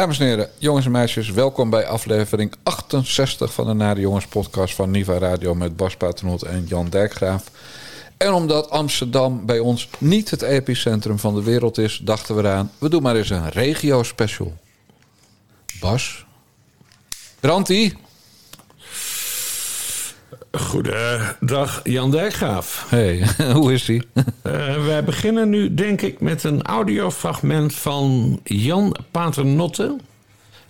[0.00, 4.74] Dames en heren, jongens en meisjes, welkom bij aflevering 68 van de Nare Jongens podcast
[4.74, 7.44] van Niva Radio met Bas Paternot en Jan Dijkgraaf.
[8.16, 12.72] En omdat Amsterdam bij ons niet het epicentrum van de wereld is, dachten we eraan,
[12.78, 14.56] we doen maar eens een regio special.
[15.80, 16.26] Bas,
[17.40, 17.92] Brandy,
[20.52, 22.86] Goedendag, Jan Dijkgraaf.
[22.88, 24.02] hey, hoe is ie?
[24.42, 29.96] Eh, wij beginnen nu, denk ik, met een audiofragment van Jan Paternotte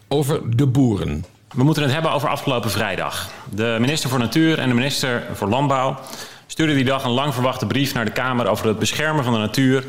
[0.08, 1.24] over de boeren.
[1.54, 3.30] We moeten het hebben over afgelopen vrijdag.
[3.54, 5.98] De minister voor Natuur en de minister voor Landbouw
[6.46, 9.38] stuurden die dag een lang verwachte brief naar de Kamer over het beschermen van de
[9.38, 9.84] natuur,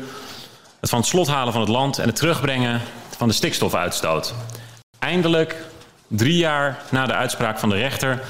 [0.80, 2.80] het van het slot halen van het land en het terugbrengen
[3.16, 4.34] van de stikstofuitstoot.
[4.98, 5.56] Eindelijk,
[6.08, 8.22] drie jaar na de uitspraak van de rechter,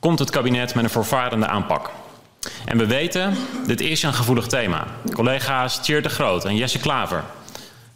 [0.00, 1.90] komt het kabinet met een voorvarende aanpak.
[2.64, 3.34] En we weten,
[3.66, 4.86] dit is een gevoelig thema.
[5.12, 7.24] Collega's Tjeerd de Groot en Jesse Klaver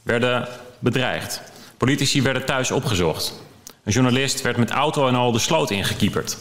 [0.02, 1.42] werden bedreigd.
[1.76, 3.40] Politici werden thuis opgezocht.
[3.84, 6.36] Een journalist werd met auto en al de sloot ingekieperd.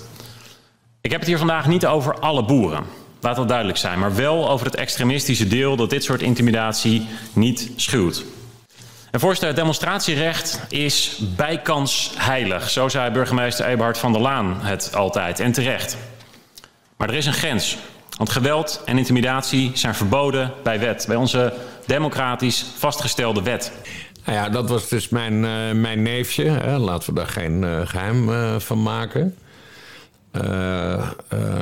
[1.01, 2.83] Ik heb het hier vandaag niet over alle boeren.
[3.21, 3.99] Laat dat duidelijk zijn.
[3.99, 8.23] Maar wel over het extremistische deel dat dit soort intimidatie niet schuwt.
[9.11, 12.69] En voorzitter, het demonstratierecht is bijkans heilig.
[12.69, 15.97] Zo zei burgemeester Eberhard van der Laan het altijd en terecht.
[16.97, 17.77] Maar er is een grens.
[18.17, 21.05] Want geweld en intimidatie zijn verboden bij wet.
[21.07, 21.53] Bij onze
[21.85, 23.71] democratisch vastgestelde wet.
[24.25, 26.49] Nou ja, dat was dus mijn, uh, mijn neefje.
[26.49, 26.77] Hè.
[26.77, 29.37] Laten we daar geen uh, geheim uh, van maken.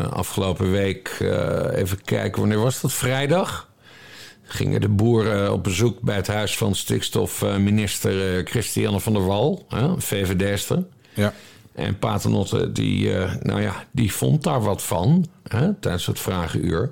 [0.09, 1.17] afgelopen week,
[1.73, 2.94] even kijken, wanneer was dat?
[2.94, 3.69] Vrijdag?
[4.50, 9.66] Gingen de boeren op bezoek bij het huis van stikstofminister Christiane van der Wal,
[9.97, 10.83] VVD'ster.
[11.14, 11.33] Ja.
[11.73, 13.11] En Paternotte, die,
[13.42, 16.92] nou ja, die vond daar wat van hè, tijdens het vragenuur.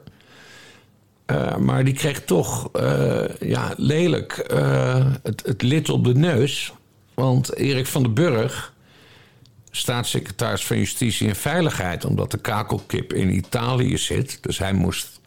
[1.32, 6.74] Uh, maar die kreeg toch uh, ja, lelijk uh, het, het lid op de neus.
[7.14, 8.74] Want Erik van den Burg,
[9.78, 15.20] staatssecretaris van Justitie en Veiligheid, omdat de kakelkip in Italië zit, dus hij moest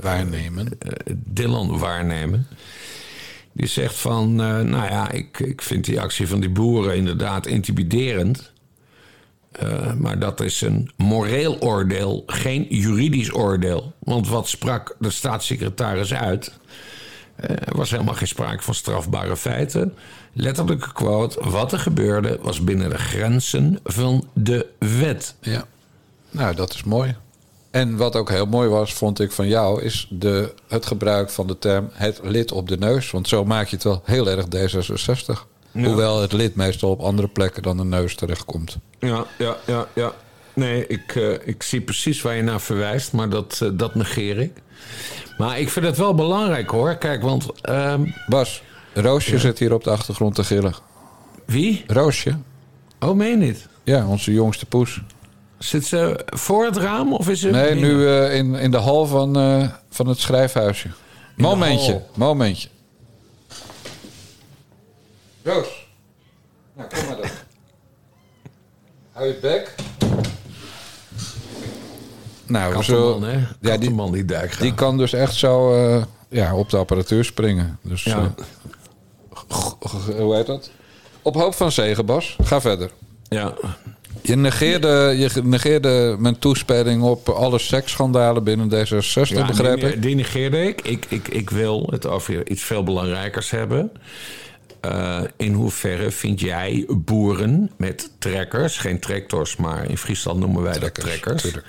[0.00, 0.78] waarnemen.
[1.14, 2.46] Dylan waarnemen.
[3.52, 8.52] Die zegt van, nou ja, ik, ik vind die actie van die boeren inderdaad intimiderend.
[9.62, 13.92] Uh, maar dat is een moreel oordeel, geen juridisch oordeel.
[13.98, 16.52] Want wat sprak de staatssecretaris uit?
[17.36, 19.94] Er was helemaal geen sprake van strafbare feiten.
[20.32, 25.34] Letterlijke quote: wat er gebeurde was binnen de grenzen van de wet.
[25.40, 25.64] Ja,
[26.30, 27.16] nou dat is mooi.
[27.70, 31.46] En wat ook heel mooi was, vond ik van jou, is de, het gebruik van
[31.46, 33.10] de term het lid op de neus.
[33.10, 35.48] Want zo maak je het wel heel erg D66.
[35.72, 35.84] Ja.
[35.84, 38.78] Hoewel het lid meestal op andere plekken dan de neus terechtkomt.
[38.98, 40.12] Ja, ja, ja, ja.
[40.54, 44.38] Nee, ik, uh, ik zie precies waar je naar verwijst, maar dat, uh, dat negeer
[44.38, 44.52] ik.
[45.38, 46.96] Maar ik vind het wel belangrijk hoor.
[46.96, 47.68] Kijk, want.
[47.68, 48.14] Um...
[48.26, 48.62] Bas,
[48.94, 49.38] Roosje ja.
[49.38, 50.74] zit hier op de achtergrond te gillen.
[51.44, 51.84] Wie?
[51.86, 52.38] Roosje.
[53.00, 53.68] Oh, meen niet?
[53.82, 55.00] Ja, onze jongste poes.
[55.58, 57.50] Zit ze voor het raam of is ze.
[57.50, 59.34] Nee, nu uh, in, in de hal van,
[59.90, 60.88] van het schrijfhuisje.
[61.36, 62.68] In momentje, momentje.
[65.42, 65.86] Roos.
[66.72, 67.30] Nou, kom maar dan.
[69.12, 69.74] Hou je bek.
[72.46, 73.38] Nou, zo, hè?
[73.60, 74.24] Ja, die man die
[74.60, 77.78] Die kan dus echt zo uh, ja, op de apparatuur springen.
[77.82, 78.18] Dus, ja.
[78.18, 78.26] uh,
[80.18, 80.70] hoe heet dat?
[81.22, 82.36] Op hoop van zegen, Bas.
[82.42, 82.90] Ga verder.
[83.28, 83.54] Ja.
[84.22, 90.02] Je negeerde, je negeerde mijn toespeling op alle seksschandalen binnen D66, ja, begrijp ik?
[90.02, 90.80] Die negeerde ik.
[90.80, 91.28] Ik, ik.
[91.28, 93.92] ik wil het over iets veel belangrijkers hebben.
[94.86, 100.72] Uh, in hoeverre vind jij boeren met trekkers, geen tractors, maar in Friesland noemen wij
[100.72, 101.66] trekkers, dat trekkers, tuurlijk.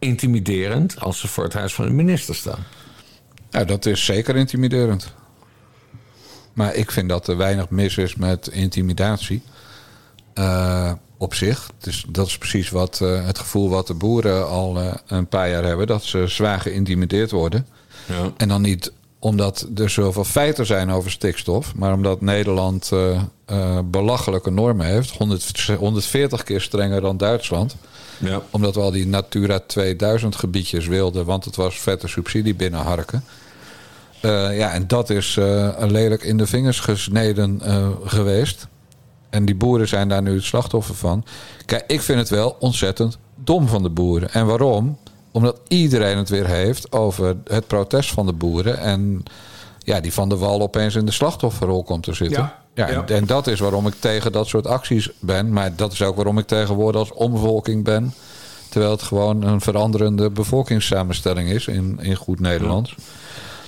[0.00, 2.64] Intimiderend als ze voor het huis van de minister staan?
[3.50, 5.12] Ja, dat is zeker intimiderend.
[6.52, 9.42] Maar ik vind dat er weinig mis is met intimidatie.
[10.34, 11.70] Uh, op zich.
[11.78, 15.50] Dus dat is precies wat, uh, het gevoel wat de boeren al uh, een paar
[15.50, 17.66] jaar hebben: dat ze zwaar geïntimideerd worden.
[18.06, 18.32] Ja.
[18.36, 23.20] En dan niet omdat er zoveel feiten zijn over stikstof, maar omdat Nederland uh,
[23.52, 27.76] uh, belachelijke normen heeft, 100, 140 keer strenger dan Duitsland.
[28.18, 28.42] Ja.
[28.50, 33.24] Omdat we al die Natura 2000 gebiedjes wilden, want het was vette subsidie binnenharken.
[34.22, 35.34] Uh, ja, en dat is
[35.78, 37.60] lelijk in de vingers gesneden
[38.04, 38.66] geweest.
[39.30, 41.24] En die boeren zijn daar nu het slachtoffer van.
[41.66, 44.32] Kijk, ik vind het wel ontzettend dom van de boeren.
[44.32, 44.98] En waarom?
[45.32, 48.78] Omdat iedereen het weer heeft over het protest van de boeren.
[48.78, 49.22] En
[49.78, 52.52] ja, die van de wal opeens in de slachtofferrol komt te zitten.
[52.74, 52.88] Ja.
[52.88, 55.52] En, en dat is waarom ik tegen dat soort acties ben.
[55.52, 58.14] Maar dat is ook waarom ik tegenwoordig als omvolking ben.
[58.68, 62.94] Terwijl het gewoon een veranderende bevolkingssamenstelling is in, in goed Nederlands.
[62.96, 63.02] Ja.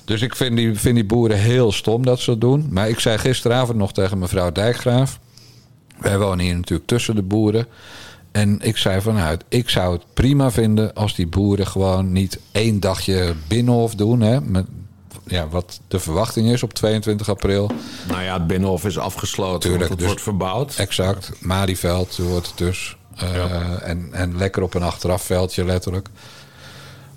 [0.05, 2.67] Dus ik vind die, vind die boeren heel stom dat ze dat doen.
[2.69, 5.19] Maar ik zei gisteravond nog tegen mevrouw Dijkgraaf.
[5.99, 7.67] Wij wonen hier natuurlijk tussen de boeren.
[8.33, 12.79] En ik zei vanuit, ik zou het prima vinden als die boeren gewoon niet één
[12.79, 14.21] dagje binnenhof doen.
[14.21, 14.65] Hè, met,
[15.25, 17.71] ja, wat de verwachting is op 22 april.
[18.07, 20.75] Nou ja, het Binnenhof is afgesloten, Tuurlijk, het dus- wordt verbouwd.
[20.75, 22.97] Exact, Marieveld wordt het dus.
[23.17, 26.09] Eh, en, en lekker op een achterafveldje letterlijk.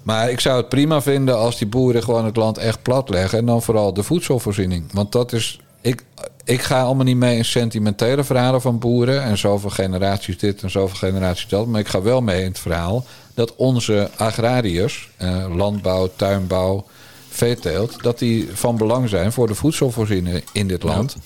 [0.02, 3.38] Maar ik zou het prima vinden als die boeren gewoon het land echt plat leggen.
[3.38, 4.92] En dan vooral de voedselvoorziening.
[4.92, 5.60] Want dat is.
[5.81, 6.02] Ik,
[6.44, 9.23] ik ga allemaal niet mee in sentimentele verhalen van boeren.
[9.23, 11.67] En zoveel generaties dit en zoveel generaties dat.
[11.67, 16.84] Maar ik ga wel mee in het verhaal dat onze agrariërs, eh, landbouw, tuinbouw,
[17.28, 21.17] veeteelt, dat die van belang zijn voor de voedselvoorziening in dit land.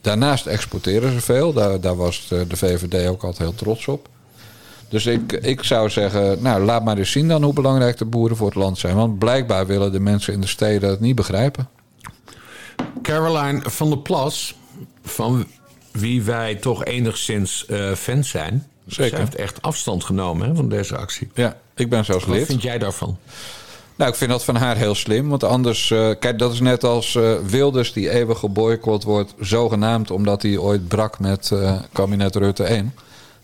[0.00, 1.52] Daarnaast exporteren ze veel.
[1.52, 4.08] Daar, daar was de, de VVD ook altijd heel trots op.
[4.88, 8.36] Dus ik, ik zou zeggen, nou laat maar eens zien dan hoe belangrijk de boeren
[8.36, 8.96] voor het land zijn.
[8.96, 11.68] Want blijkbaar willen de mensen in de steden het niet begrijpen.
[13.02, 14.54] Caroline van der Plas,
[15.04, 15.46] van
[15.92, 18.66] wie wij toch enigszins eh fans zijn.
[18.86, 19.10] Zeker.
[19.10, 21.28] Zij heeft echt afstand genomen hè, van deze actie.
[21.34, 22.46] Ja, ik ben zelfs Wat lid.
[22.46, 23.18] vind jij daarvan?
[23.96, 25.28] Nou, ik vind dat van haar heel slim.
[25.28, 30.10] Want anders, eh, kijk, dat is net als eh, Wilders die eeuwig geboycott wordt, zogenaamd
[30.10, 31.52] omdat hij ooit brak met
[31.92, 32.94] kabinet Rutte 1.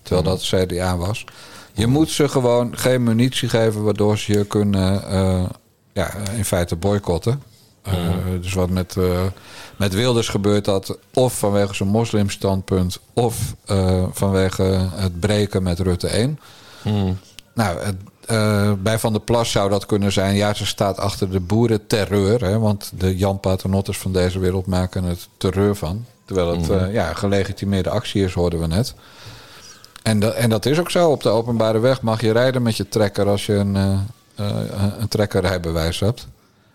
[0.01, 1.25] Terwijl dat CDA was.
[1.73, 5.01] Je moet ze gewoon geen munitie geven waardoor ze je kunnen,
[5.93, 7.41] ja, in feite boycotten.
[7.83, 7.93] Eh,
[8.41, 9.21] Dus wat met, eh,
[9.77, 14.63] met Wilders gebeurt dat of vanwege zijn moslimstandpunt of eh, vanwege
[14.95, 16.39] het breken met Rutte 1.
[17.53, 17.95] Nou, het,
[18.25, 20.35] eh, bij Van der Plas zou dat kunnen zijn.
[20.35, 22.43] Ja, ze staat achter de boerenterreur.
[22.45, 26.05] Hè, want de Jan Paternotters van deze wereld maken het terreur van.
[26.25, 28.93] Terwijl het eh, ja, gelegitimeerde actie is, hoorden we net.
[30.03, 31.09] En, dat en dat is ook zo.
[31.11, 33.99] Op de openbare weg mag je rijden met je trekker als je een, eh,
[34.99, 36.27] een trekkerrijbewijs hebt.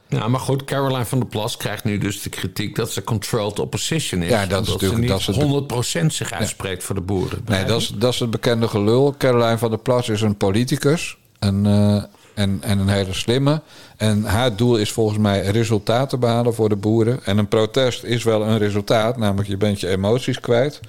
[0.08, 3.58] Ja, maar goed, Caroline van der Plas krijgt nu dus de kritiek dat ze controlled
[3.58, 4.30] opposition is.
[4.30, 7.42] Ja, dat is natuurlijk- ze dat het- niet 100% zich uitspreekt voor de boeren.
[7.46, 9.14] Nee, dat is, dat is het bekende gelul.
[9.18, 11.16] Caroline van der Plas is een politicus.
[11.38, 12.02] Een, eh,
[12.34, 13.62] en, en een hele slimme.
[13.96, 17.24] En haar doel is volgens mij resultaten behalen voor de boeren.
[17.24, 19.16] En een protest is wel een resultaat.
[19.16, 20.80] Namelijk je bent je emoties kwijt.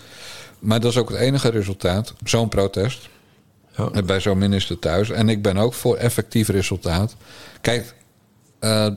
[0.59, 2.13] Maar dat is ook het enige resultaat.
[2.23, 3.09] Zo'n protest.
[3.77, 4.01] Ja.
[4.03, 5.09] Bij zo'n minister thuis.
[5.09, 7.15] En ik ben ook voor effectief resultaat.
[7.61, 7.95] Kijk,
[8.59, 8.87] eh,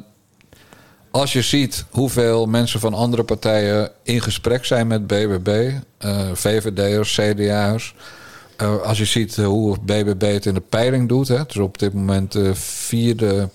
[1.13, 7.15] als je ziet hoeveel mensen van andere partijen in gesprek zijn met BBB, eh, VVD'ers,
[7.21, 7.95] CDA'ers.
[8.57, 11.29] eh, als je ziet hoe BBB het in de peiling doet.
[11.29, 13.49] Hè, het is op dit moment de vierde,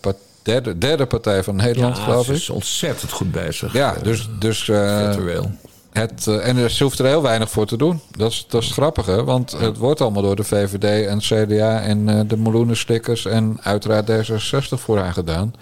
[0.43, 2.35] derde, derde partij van Nederland, Ja, geloof ik.
[2.35, 3.73] is ontzettend goed bezig.
[3.73, 5.51] Ja, Eh, dus, dus virtueel.
[5.91, 8.01] het, en ze hoeft er heel weinig voor te doen.
[8.17, 11.81] Dat is, dat is het grappige, want het wordt allemaal door de VVD en CDA
[11.81, 15.53] en de miljoenenstickers en uiteraard D66 voor haar gedaan.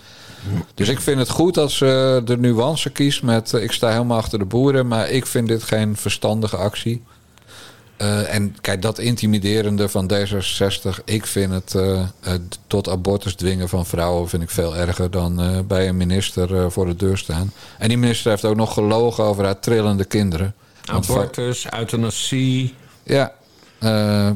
[0.73, 4.17] Dus ik vind het goed dat ze de nuance kiest met eh, ik sta helemaal
[4.17, 7.03] achter de boeren, maar ik vind dit geen verstandige actie.
[7.97, 12.33] Eh, en kijk, dat intimiderende van D66, ik vind het eh, eh,
[12.67, 16.65] tot abortus dwingen van vrouwen vind ik veel erger dan eh, bij een minister eh,
[16.69, 17.51] voor de deur staan.
[17.77, 20.55] En die minister heeft ook nog gelogen over haar trillende kinderen.
[20.85, 22.73] Abortus, euthanasie.
[23.03, 23.33] ja,
[23.79, 24.29] eh,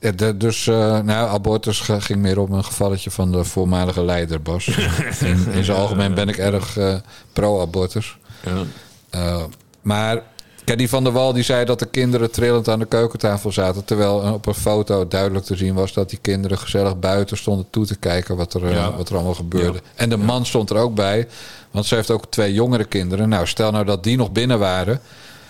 [0.00, 4.42] ja, de- dus eh, nou, abortus ging meer om een gevalletje van de voormalige leider,
[4.42, 4.66] Bas.
[5.20, 6.94] in, in zijn algemeen ben ik erg eh,
[7.32, 8.18] pro-abortus.
[8.44, 8.62] Ja.
[9.10, 9.42] Eh,
[9.82, 10.22] maar
[10.64, 13.84] kijk, die van der Wal die zei dat de kinderen trillend aan de keukentafel zaten.
[13.84, 17.86] Terwijl op een foto duidelijk te zien was dat die kinderen gezellig buiten stonden toe
[17.86, 18.96] te kijken wat er, Ja.
[18.96, 19.80] wat er allemaal gebeurde.
[19.94, 21.28] En de man stond er ook bij,
[21.70, 23.28] want ze heeft ook twee jongere kinderen.
[23.28, 25.00] Nou, stel nou dat die nog binnen waren.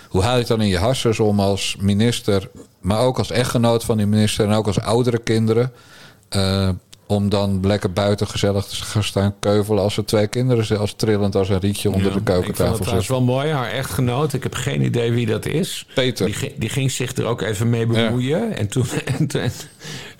[0.09, 2.49] Hoe haal je het dan in je harsers om als minister,
[2.81, 5.71] maar ook als echtgenoot van die minister en ook als oudere kinderen.
[6.29, 6.69] eh,
[7.07, 11.35] om dan lekker buiten gezellig te gaan staan keuvelen als er twee kinderen zelfs trillend
[11.35, 13.25] als een rietje onder Ja, de keukentafel het trouwens zitten.
[13.25, 13.49] wel mooi.
[13.51, 15.87] Haar echtgenoot, ik heb geen idee wie dat is.
[15.95, 16.25] Peter.
[16.25, 18.57] Die, ging- die ging zich er ook even mee bemoeien.
[18.57, 18.85] En, toen,
[19.17, 19.51] en, toen, en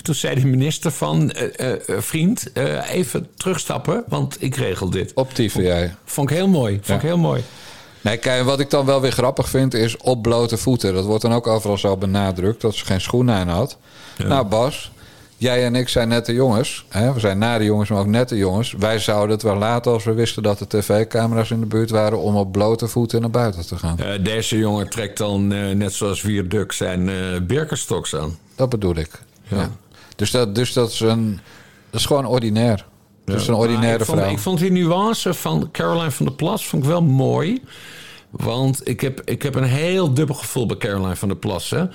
[0.01, 1.31] toen zei de minister van...
[1.31, 2.51] eh, eh, vriend,
[2.89, 5.13] even terugstappen, want ik regel dit.
[5.13, 5.91] Op TVI.
[6.05, 6.79] Vond ik heel mooi.
[6.81, 7.41] Vond ik heel mooi.
[8.01, 10.93] Nee, kijk, wat ik dan wel weer grappig vind is op blote voeten.
[10.93, 13.77] Dat wordt dan ook overal zo benadrukt dat ze geen schoenen aan had.
[14.17, 14.91] Nou, Bas,
[15.37, 16.85] jij en ik zijn nette jongens.
[16.89, 17.13] Hè?
[17.13, 18.75] We zijn nare jongens, maar ook nette jongens.
[18.77, 22.19] Wij zouden het wel laten als we wisten dat er tv-camera's in de buurt waren
[22.19, 23.97] om op blote voeten naar buiten te gaan.
[23.99, 28.37] Eh, deze jongen trekt dan, eh, net zoals Vierduk, zijn eh Birkenstocks aan.
[28.55, 29.09] Dat bedoel ik.
[29.47, 29.69] Ja.
[30.15, 31.39] Dus, dat, dus dat is een.
[31.89, 32.85] Dat is gewoon ordinair.
[33.35, 34.31] Is een ordinaire ik vond, vrouw.
[34.31, 37.61] Ik vond die nuance van Caroline van der Plas vond ik wel mooi.
[38.29, 41.69] Want ik heb, ik heb een heel dubbel gevoel bij Caroline van der Plas.
[41.69, 41.85] Hè.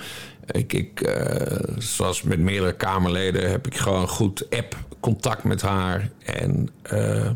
[0.51, 6.09] Ik, ik, eh, zoals met meerdere Kamerleden heb ik gewoon goed app-contact met haar.
[6.25, 7.35] En eh, ehm,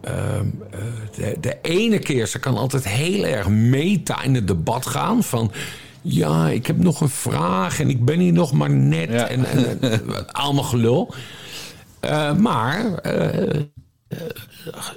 [0.00, 0.78] eh,
[1.14, 5.22] de, de ene keer, ze kan altijd heel erg meta in het debat gaan.
[5.22, 5.52] Van
[6.02, 9.10] Ja, ik heb nog een vraag en ik ben hier nog maar net.
[9.10, 9.28] Ja.
[9.28, 11.14] En, en, en, allemaal gelul.
[12.00, 14.18] Eh, maar eh, eh,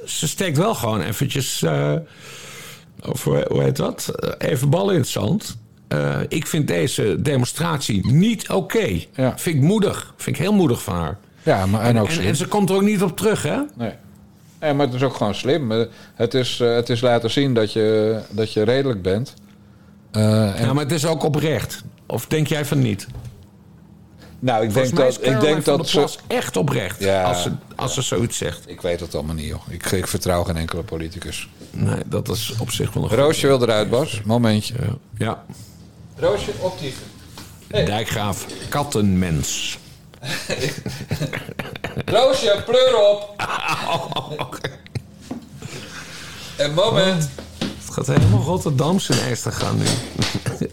[0.06, 1.66] ze steekt wel gewoon eventjes...
[3.06, 4.12] of hoe heet dat?
[4.38, 5.58] Even ballen in het zand.
[6.28, 9.00] Ik vind deze demonstratie niet oké.
[9.16, 9.38] Ja.
[9.38, 10.14] Vind ik moedig.
[10.18, 11.18] Vind ik heel moedig van haar.
[11.44, 13.62] Ja, maar en ook En, ze komt er ook niet op terug, hè?
[13.76, 13.94] Nee.
[14.60, 15.88] nee, maar het is ook gewoon slim.
[16.16, 19.34] Het is, het is laten zien dat je, dat je redelijk bent.
[20.12, 21.84] En, Ja, maar het is ook oprecht.
[22.06, 23.08] Of denk jij van niet?
[24.42, 26.08] Nou, ik Volgens denk dat, ik denk dat ze...
[26.28, 27.24] Echt oprecht Ja.
[27.24, 28.70] als, ze, als ze zoiets zegt.
[28.70, 29.62] Ik weet het allemaal niet, joh.
[29.70, 31.50] Ik, ik vertrouw geen enkele politicus.
[31.72, 34.22] Nee, dat is op zich wel een Roosje wil eruit, Bas.
[34.26, 34.74] Momentje.
[34.80, 34.96] Ja.
[35.18, 35.44] ja.
[36.16, 37.04] Roosje, optieven.
[37.68, 39.78] Dijkgraaf, kattenmens.
[42.06, 43.34] Roosje, pleur op.
[46.58, 47.30] En moment.
[47.84, 49.86] Het gaat helemaal Rotterdams ineens te gaan nu.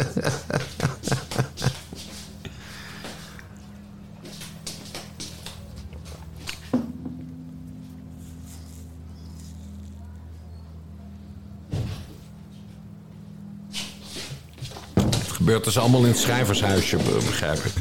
[15.48, 17.72] Gebeurt dus allemaal in het schrijvershuisje, be- begrijp ik.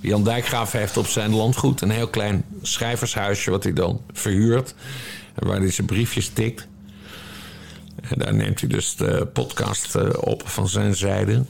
[0.00, 3.50] Jan Dijkgraaf heeft op zijn landgoed een heel klein schrijvershuisje...
[3.50, 4.74] wat hij dan verhuurt
[5.34, 6.66] en waar hij zijn briefjes tikt.
[8.02, 11.44] En daar neemt hij dus de podcast eh, op van zijn zijde.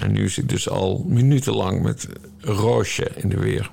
[0.00, 2.08] En nu is hij dus al minutenlang met
[2.40, 3.70] Roosje in de weer.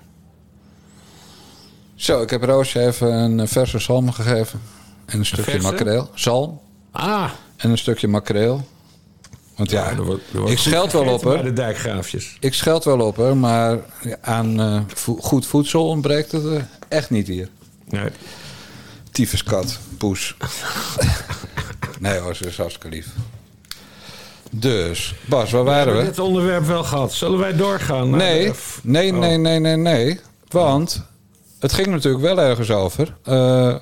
[1.96, 4.60] Zo, ik heb Roosje even een verse zalm gegeven.
[5.06, 6.10] En een stukje makreel.
[6.14, 6.60] Zalm.
[6.92, 8.66] Ah, En een stukje makreel.
[9.58, 11.44] Want ja, er wordt- er wordt ik scheld wel op haar.
[11.44, 12.38] de dijkgraafjes.
[12.40, 13.80] Ik scheld wel op haar, maar
[14.22, 17.50] aan eh, vo- goed voedsel ontbreekt het er echt niet hier.
[17.90, 18.10] Nee.
[19.12, 20.36] Tyfuskat, poes.
[22.00, 23.08] nee hoor, ze is hartstikke lief.
[24.52, 26.10] Dus, Bas, waar We waren hebben we?
[26.10, 27.14] dit onderwerp wel gehad.
[27.14, 28.10] Zullen wij doorgaan?
[28.10, 29.20] Nee, de- nee, Oh.
[29.20, 30.20] nee, nee, nee, nee.
[30.50, 31.04] Want
[31.60, 33.16] het ging natuurlijk wel ergens over.
[33.24, 33.76] Eh,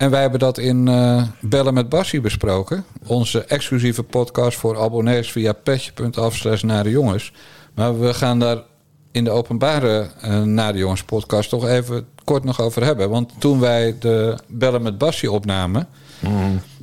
[0.00, 2.84] en wij hebben dat in eh, Bellen met Bassie besproken.
[3.06, 7.32] Onze exclusieve podcast voor abonnees via petje.af slash naar de jongens.
[7.74, 8.58] Maar we gaan daar
[9.12, 13.10] in de openbare eh naar de jongens podcast toch even kort nog over hebben.
[13.10, 15.88] Want toen wij de Bellen met Bassie opnamen...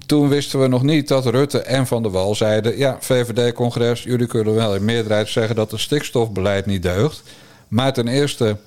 [0.05, 2.77] Toen wisten we nog niet dat Rutte en Van der Wal zeiden...
[2.77, 5.55] ja, VVD-congres, jullie kunnen wel in meerderheid zeggen...
[5.55, 7.23] dat het stikstofbeleid niet deugt.
[7.67, 8.57] Maar ten eerste,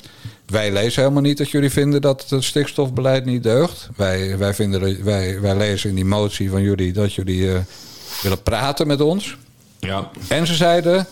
[0.50, 2.00] wij lezen helemaal niet dat jullie vinden...
[2.00, 3.88] dat het stikstofbeleid niet deugt.
[3.97, 6.92] Wij, wij, vinden, wij, wij lezen in die motie van jullie...
[6.92, 7.61] dat jullie eh,
[8.23, 9.37] willen praten met ons.
[9.78, 11.07] Ja, En ze zeiden,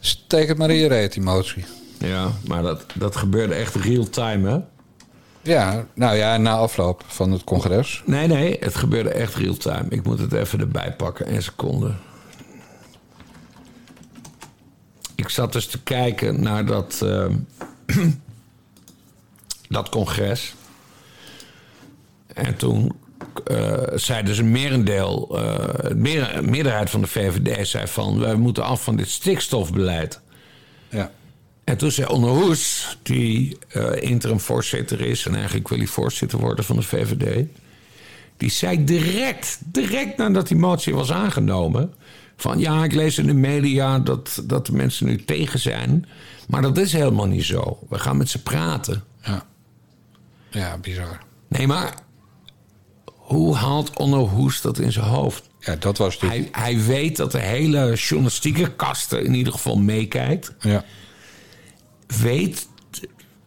[0.00, 1.64] steek het maar in je reet, die motie.
[1.98, 4.58] ja, maar dat, dat gebeurde echt real-time, hè?
[5.42, 8.02] Ja, nou ja, na afloop van het congres.
[8.06, 9.84] Nee, nee, het gebeurde echt real-time.
[9.88, 11.92] Ik moet het even erbij pakken, een seconde.
[15.14, 17.34] Ik zat dus te kijken naar dat, ehm,
[19.68, 20.54] dat congres.
[22.34, 22.92] En toen
[23.44, 25.38] eh zei dus een merendeel,
[25.94, 28.18] meer- een meerderheid van de VVD zei van...
[28.18, 30.20] we moeten af van dit stikstofbeleid.
[30.90, 31.10] Ja.
[31.64, 35.26] En toen zei Onno Hoes, die eh, interim voorzitter is...
[35.26, 37.46] en eigenlijk wil hij voorzitter worden van de VVD...
[38.36, 41.94] die zei direct, direct nadat die motie was aangenomen...
[42.36, 46.06] van ja, ik lees in de media dat, dat de mensen nu tegen zijn...
[46.48, 47.78] maar dat is helemaal niet zo.
[47.88, 49.04] We gaan met ze praten.
[50.50, 51.18] Ja, bizar.
[51.48, 51.94] Nee, maar
[53.06, 55.48] hoe haalt Onno Hoes dat in zijn hoofd?
[55.60, 56.28] Ja, dat was die.
[56.28, 60.54] Hij, hij weet dat de hele journalistieke kasten in ieder geval meekijkt...
[60.60, 60.84] Ja.
[62.06, 62.68] weet,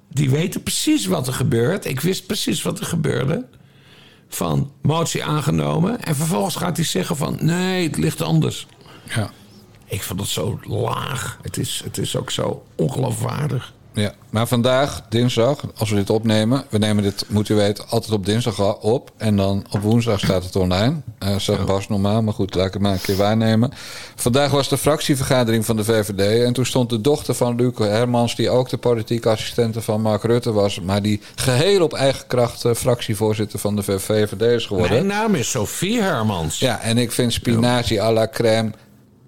[0.10, 1.86] die weten precies wat er gebeurt.
[1.86, 3.48] Ik wist precies wat er gebeurde.
[4.27, 6.03] Van motie aangenomen.
[6.03, 8.67] En vervolgens gaat hij zeggen van nee, het ligt anders.
[9.15, 9.31] Ja.
[9.86, 11.39] Ik vond dat zo laag.
[11.41, 13.74] Het is, het is ook zo ongeloofwaardig.
[13.93, 16.63] Ja, maar vandaag, dinsdag, als we dit opnemen...
[16.69, 19.12] we nemen dit, moet u weten, altijd op dinsdag op...
[19.17, 20.95] en dan op woensdag staat het online.
[21.19, 23.71] Eh zegt Bas normaal, maar goed, laat ik het maar een keer waarnemen.
[24.15, 26.43] Vandaag was de fractievergadering van de VVD...
[26.45, 28.36] en toen stond de dochter van Luc Hermans...
[28.36, 30.79] die ook de politieke assistente van Mark Rutte was...
[30.79, 34.91] maar die geheel op eigen kracht eh, fractievoorzitter van de VVD is geworden.
[34.91, 36.60] Mijn naam is Sophie Hermans.
[36.60, 38.71] Ja, en ik vind spinazie à la crème...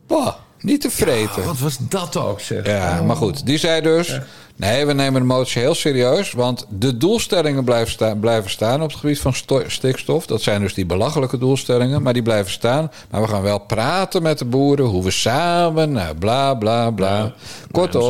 [0.08, 1.46] Bah, niet te vreten.
[1.46, 2.66] Wat was dat ook, zeg.
[2.66, 3.46] Ja, maar goed.
[3.46, 4.20] Die zei dus...
[4.56, 6.32] Nee, we nemen de motie heel serieus.
[6.32, 10.26] Want de doelstellingen blijven, sta- blijven staan op het gebied van sto- stikstof.
[10.26, 12.02] Dat zijn dus die belachelijke doelstellingen.
[12.02, 12.92] Maar die blijven staan.
[13.10, 14.86] Maar we gaan wel praten met de boeren.
[14.86, 15.92] Hoe we samen...
[15.92, 17.34] Nou, bla, bla, bla.
[17.72, 18.02] Kortom,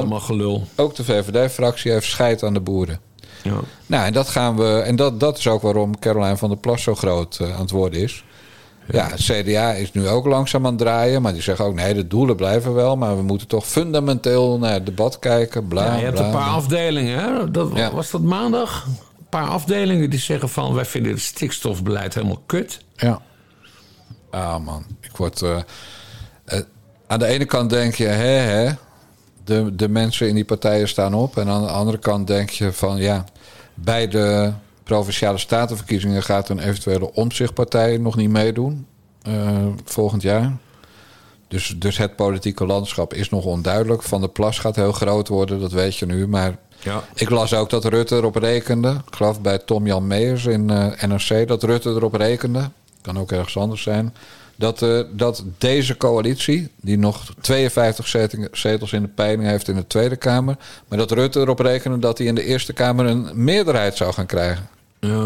[0.76, 3.00] ook de VVD-fractie heeft scheid aan de boeren.
[3.44, 3.54] Ja.
[3.86, 4.80] Nou, en dat gaan we.
[4.80, 7.72] En dat, dat is ook waarom Caroline van der Plas zo groot eh, aan het
[7.72, 8.24] worden is.
[8.92, 11.22] Ja, het CDA is nu ook langzaam aan het draaien.
[11.22, 12.96] Maar die zeggen ook, nee, de doelen blijven wel.
[12.98, 15.68] Maar we moeten toch fundamenteel naar het debat kijken.
[15.68, 16.54] Bla, Ja, je hebt bla, een paar bla.
[16.54, 17.52] afdelingen, hè?
[17.52, 17.92] Dat, Ja.
[17.92, 18.86] Was dat maandag?
[18.86, 20.74] Een paar afdelingen die zeggen van...
[20.74, 22.80] wij vinden het stikstofbeleid helemaal kut.
[22.96, 23.22] Ja.
[24.32, 25.42] Ah man, ik word...
[25.42, 25.58] eh,
[26.46, 26.60] eh,
[27.08, 28.72] aan de ene kant denk je, hè, hè,
[29.44, 31.38] de, de mensen in die partijen staan op.
[31.38, 33.24] En aan de andere kant denk je van, ja,
[33.74, 34.52] bij de
[34.94, 38.86] provinciale statenverkiezingen gaat een eventuele omzichtpartij nog niet meedoen
[39.22, 40.52] eh, volgend jaar.
[41.48, 44.04] Dus, dus het politieke landschap is nog onduidelijk.
[44.04, 46.28] Van der Plas gaat heel groot worden, dat weet je nu.
[46.28, 47.04] Maar Ja.
[47.16, 48.90] ik las ook dat Rutte erop rekende.
[49.08, 52.70] Ik geloof bij Tom-Jan Meijers in eh, NRC dat Rutte erop rekende.
[53.02, 54.14] Kan ook ergens anders zijn.
[54.56, 59.76] Dat, eh, dat deze coalitie, die nog 52 zeting- zetels in de peiling heeft in
[59.76, 60.58] de Tweede Kamer.
[60.88, 64.26] Maar dat Rutte erop rekende dat hij in de Eerste Kamer een meerderheid zou gaan
[64.26, 64.68] krijgen.
[65.08, 65.26] Ja.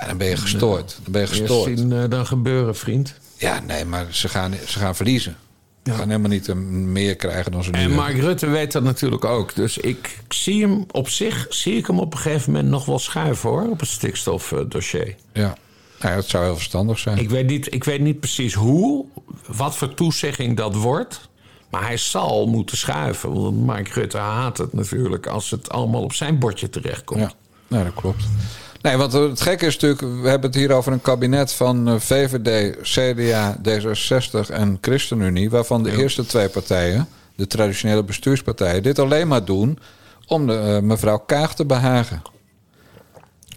[0.00, 0.98] Ja, dan ben je gestoord.
[1.02, 1.78] Dan ben je Eerst gestoord.
[1.78, 3.14] zien eh, dan gebeuren, vriend.
[3.38, 5.36] Ja, nee, maar ze gaan, ze gaan verliezen.
[5.84, 5.96] Ze Ja.
[5.96, 7.98] gaan helemaal niet eh, meer krijgen dan ze nu En hebben.
[7.98, 9.54] Mark Rutte weet dat natuurlijk ook.
[9.54, 12.98] Dus ik zie hem op zich, zie ik hem op een gegeven moment nog wel
[12.98, 15.14] schuiven hoor, op het stikstofdossier.
[15.32, 15.56] Ja.
[15.98, 17.18] Nou ja, dat zou heel verstandig zijn.
[17.18, 19.04] Ik weet, niet, ik weet niet precies hoe,
[19.46, 21.28] wat voor toezegging dat wordt.
[21.70, 23.32] Maar hij zal moeten schuiven.
[23.42, 27.20] Want Mark Rutte haat het natuurlijk als het allemaal op zijn bordje terechtkomt.
[27.20, 27.32] Ja,
[27.68, 28.24] nou, dat klopt.
[28.84, 32.76] Nee, want het gekke is natuurlijk, we hebben het hier over een kabinet van VVD,
[32.82, 39.44] CDA, D66 en ChristenUnie, waarvan de eerste twee partijen, de traditionele bestuurspartijen, dit alleen maar
[39.44, 39.78] doen
[40.26, 42.22] om de, eh, mevrouw Kaag te behagen.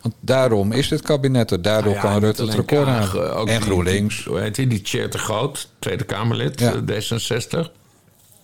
[0.02, 1.62] Want daarom is dit kabinet er.
[1.62, 3.30] Daardoor Nou ja, kan Rutte het record houden.
[3.32, 4.16] eh, ook En GroenLinks.
[4.24, 4.68] die- Hoe heet die?
[4.68, 6.74] Die Tjeerd de Groot, Tweede Kamerlid, Ja.
[6.74, 7.70] eh, D66.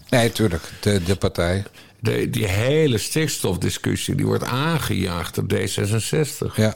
[0.09, 0.63] Nee, tuurlijk.
[0.79, 1.63] De, de partij.
[2.03, 6.55] De, die hele stikstofdiscussie die wordt aangejaagd door D66.
[6.55, 6.75] Ja.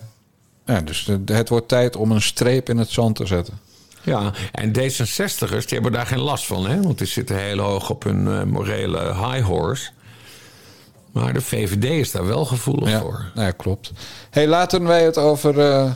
[0.65, 3.59] ja dus het wordt tijd om een streep in het zand te zetten.
[4.03, 6.81] Ja, en D66'ers die hebben daar geen last van, hè?
[6.81, 9.89] Want die zitten heel hoog op hun eh, morele high horse.
[11.11, 13.31] Maar de VVD is daar wel gevoelig Ja, voor.
[13.35, 13.91] nou ja, klopt.
[14.29, 15.59] hey, laten wij het over...
[15.59, 15.91] eh,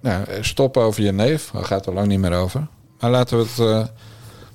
[0.00, 1.50] nou, stoppen over je neef.
[1.52, 2.66] Daar gaat er lang niet meer over.
[3.00, 3.94] Maar laten we, het, eh,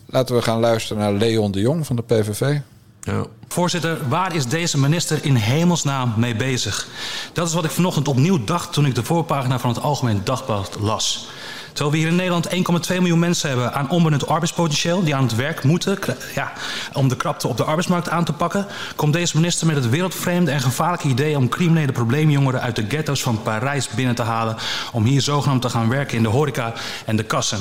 [0.05, 2.57] laten we gaan luisteren naar Leon de Jong van de PVV.
[3.01, 3.25] Ja.
[3.47, 6.87] Voorzitter, waar is deze minister in hemelsnaam mee bezig?
[7.33, 10.77] Dat is wat ik vanochtend opnieuw dacht toen ik de voorpagina van het Algemeen Dagblad
[10.79, 11.29] las.
[11.73, 12.49] Terwijl we hier in Nederland
[12.89, 15.03] 1,2 miljoen mensen hebben aan onbenut arbeidspotentieel...
[15.03, 15.99] die aan het werk moeten
[16.35, 16.53] ja,
[16.93, 18.65] om de krapte op de arbeidsmarkt aan te pakken...
[18.95, 21.37] komt deze minister met het wereldvreemde en gevaarlijke idee...
[21.37, 24.57] om criminele probleemjongeren uit de ghetto's van Parijs binnen te halen...
[24.91, 26.73] om hier zogenaamd te gaan werken in de horeca
[27.05, 27.59] en de kassen.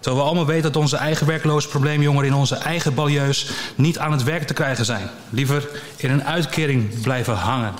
[0.00, 4.12] Terwijl we allemaal weten dat onze eigen werkloze probleemjongeren in onze eigen balieus niet aan
[4.12, 5.10] het werk te krijgen zijn.
[5.30, 7.74] Liever in een uitkering blijven hangen.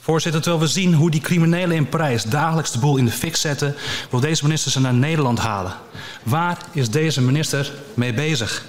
[0.00, 3.36] Voorzitter, terwijl we zien hoe die criminelen in Parijs dagelijks de boel in de fik
[3.36, 3.74] zetten,
[4.10, 5.72] wil deze minister ze naar Nederland halen.
[6.22, 8.64] Waar is deze minister mee bezig?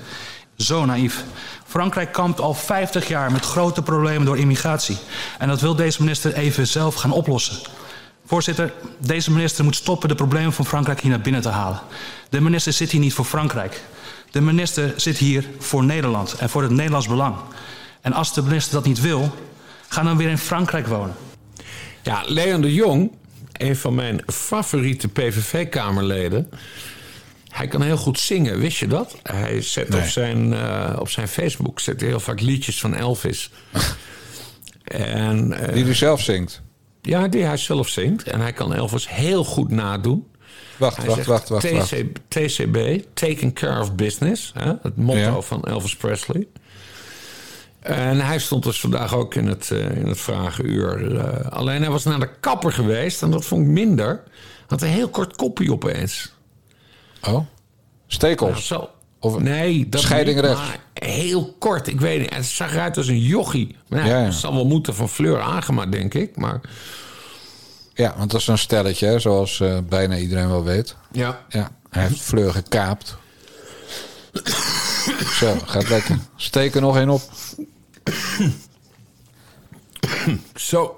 [0.58, 1.24] Zo naïef.
[1.68, 4.98] Frankrijk kampt al 50 jaar met grote problemen door immigratie.
[5.40, 7.58] En dat wil deze minister even zelf gaan oplossen.
[8.26, 11.80] Voorzitter, deze minister moet stoppen de problemen van Frankrijk hier naar binnen te halen.
[12.30, 13.82] De minister zit hier niet voor Frankrijk.
[14.32, 17.36] De minister zit hier voor Nederland en voor het Nederlands belang.
[18.02, 19.36] En als de minister dat niet wil,
[19.88, 21.16] ga dan weer in Frankrijk wonen.
[22.02, 23.12] ja, Leon de Jong,
[23.52, 26.50] een van mijn favoriete PVV-kamerleden...
[27.50, 29.16] Hij kan heel goed zingen, wist je dat?
[29.24, 30.02] Hij zet Nee.
[30.02, 33.50] op, zijn, eh, op zijn Facebook zet hij heel vaak liedjes van Elvis.
[34.84, 36.62] en, eh, Die hij zelf zingt.
[37.06, 38.24] Ja, die hij zelf zingt.
[38.24, 40.28] En hij kan Elvis heel goed nadoen.
[40.78, 41.88] Wacht, Hij wacht, zegt wacht, wacht, wacht.
[41.90, 44.52] TC, TCB, Taking Care of Business.
[44.54, 44.74] Hè?
[44.82, 45.42] Het motto Ja.
[45.42, 46.48] van Elvis Presley.
[47.80, 51.18] En hij stond dus vandaag ook in het, eh, in het vragenuur.
[51.20, 54.24] Eh, alleen hij was naar de kapper geweest en dat vond ik minder.
[54.68, 56.34] Had een heel kort kopje opeens.
[57.22, 57.30] Oh.
[57.32, 57.44] Nou,
[58.08, 58.68] Stekels.
[58.68, 58.90] zo.
[59.26, 61.88] Of nee, dat scheiding niet, maar heel kort.
[61.88, 62.34] Ik weet niet.
[62.34, 63.76] Het zag eruit als een jochie.
[63.88, 66.36] Maar ja, Ja, zal wel moeten van Fleur Agema, denk ik.
[66.38, 66.62] Maar
[67.94, 70.96] Ja, want dat is een stelletje, hè, zoals eh, bijna iedereen wel weet.
[71.12, 73.18] ja, Ja, hij heeft Fleur gekaapt.
[75.34, 76.18] Zo, gaat lekker.
[76.36, 77.22] Steek er nog één op.
[80.56, 80.98] zo.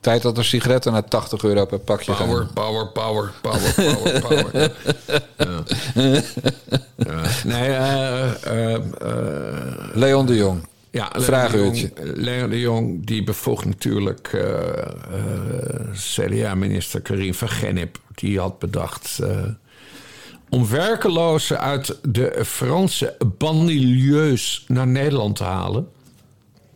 [0.00, 2.52] Tijd dat de sigaretten naar 80 euro per pakje Power, gaan.
[2.54, 4.52] power, power, power, power, power.
[5.36, 5.62] ja.
[6.96, 7.22] Ja.
[7.44, 8.82] Nee, eh, eh, eh,
[9.94, 10.66] Leon de Jong.
[10.90, 11.90] ja, Leon Vraaguurtje.
[11.94, 17.98] de Jong- Leon de Jong die bevoegt natuurlijk eh, eh, CDA-minister Karin van Gennep.
[18.14, 19.36] Die had bedacht eh,
[20.48, 25.88] om werkelozen uit de Franse banlieues naar Nederland te halen.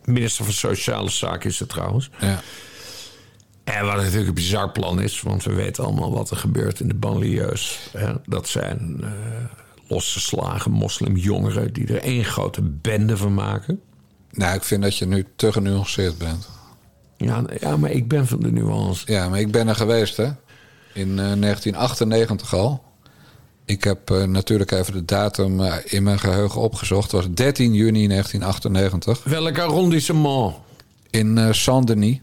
[0.05, 2.11] Minister van Sociale Zaken is het trouwens.
[2.21, 2.41] Ja.
[3.65, 6.89] En wat natuurlijk een bizar plan is, want we weten allemaal wat er gebeurt in
[6.89, 7.91] de banlieues.
[8.27, 9.09] Dat zijn uh,
[9.89, 13.81] losgeslagen moslimjongeren die er één grote bende van maken.
[14.31, 16.49] Nou, ik vind dat je nu te genuanceerd bent.
[17.17, 19.13] Ja, ja, maar ik ben van de nuance.
[19.13, 20.31] Ja, maar ik ben er geweest, hè?
[20.93, 22.83] In uh, 1998 al.
[23.65, 27.13] Ik heb uh, natuurlijk even de datum uh, in mijn geheugen opgezocht.
[27.13, 29.25] Het was 13 juni 1998.
[29.25, 30.55] Welk arrondissement?
[31.11, 32.21] In Saint-Denis.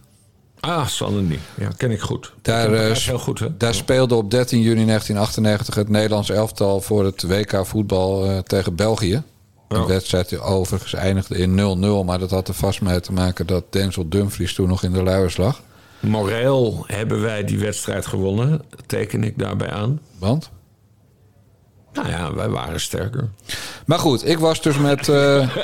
[0.61, 1.39] Ah, Saint-Denis.
[1.57, 2.33] Ja, ken ik goed.
[2.41, 3.57] Daar, heel goed, hè?
[3.57, 9.23] daar speelde op 13 juni 1998 het Nederlands elftal voor het WK voetbal tegen België.
[9.71, 9.77] Oh.
[9.77, 12.05] Een wedstrijd die overigens eindigde in 0-0.
[12.05, 15.03] Maar dat had er vast mee te maken dat Denzel Dumfries toen nog in de
[15.03, 15.61] luiers lag.
[15.99, 18.61] Moreel hebben wij die wedstrijd gewonnen.
[18.85, 19.99] Teken ik daarbij aan.
[20.19, 20.49] Want?
[21.93, 23.29] Nou ja, wij waren sterker.
[23.85, 25.55] Maar goed, ik was dus met, uh,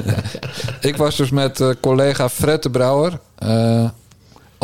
[0.80, 3.18] ik was dus met uh, collega Fred de Brouwer.
[3.42, 3.88] Uh,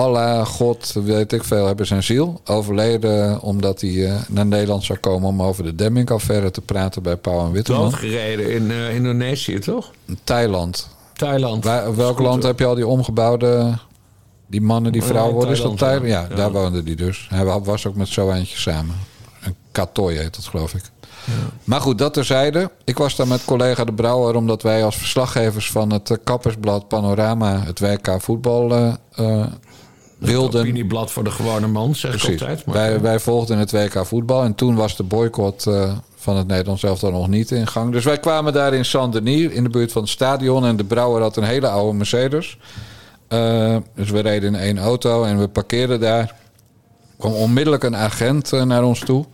[0.00, 2.40] Allah, God, weet ik veel, hebben zijn ziel.
[2.44, 7.46] Overleden omdat hij naar Nederland zou komen om over de Demming-affaire te praten bij Pauw
[7.46, 7.80] en Witteman.
[7.80, 9.90] Doodgereden in Indonesië, toch?
[10.24, 10.88] Thailand.
[11.12, 11.64] Thailand.
[11.64, 13.78] Waar, welk land heb je al die omgebouwde...
[14.46, 16.08] Die mannen die vrouw worden, is dat Thailand?
[16.08, 17.26] Ja, ja, daar woonde die dus.
[17.28, 18.94] Hij was ook met zo eentje samen.
[19.42, 20.82] Een Katooi heet dat, geloof ik.
[21.24, 21.32] Ja.
[21.64, 22.70] Maar goed, dat terzijde.
[22.84, 24.34] Ik was daar met collega De Brouwer...
[24.34, 27.62] omdat wij als verslaggevers van het Kappersblad Panorama...
[27.64, 28.72] het WK voetbal
[29.18, 29.46] uh,
[30.20, 30.60] wilden.
[30.60, 32.28] Het opinieblad voor de gewone man, zeg Precies.
[32.28, 32.64] ik altijd.
[32.64, 34.42] Maar Wij, wij volgden het WK voetbal.
[34.42, 37.92] En toen was de boycott uh, van het Nederlands elftal nog niet in gang.
[37.92, 40.66] Dus wij kwamen daar in Saint-Denis, in de buurt van het stadion.
[40.66, 42.58] En De Brouwer had een hele oude Mercedes...
[43.32, 46.20] Uh, dus we reden in één auto en we parkeerden daar.
[46.20, 46.34] Er
[47.18, 49.24] kwam onmiddellijk een agent uh, naar ons toe.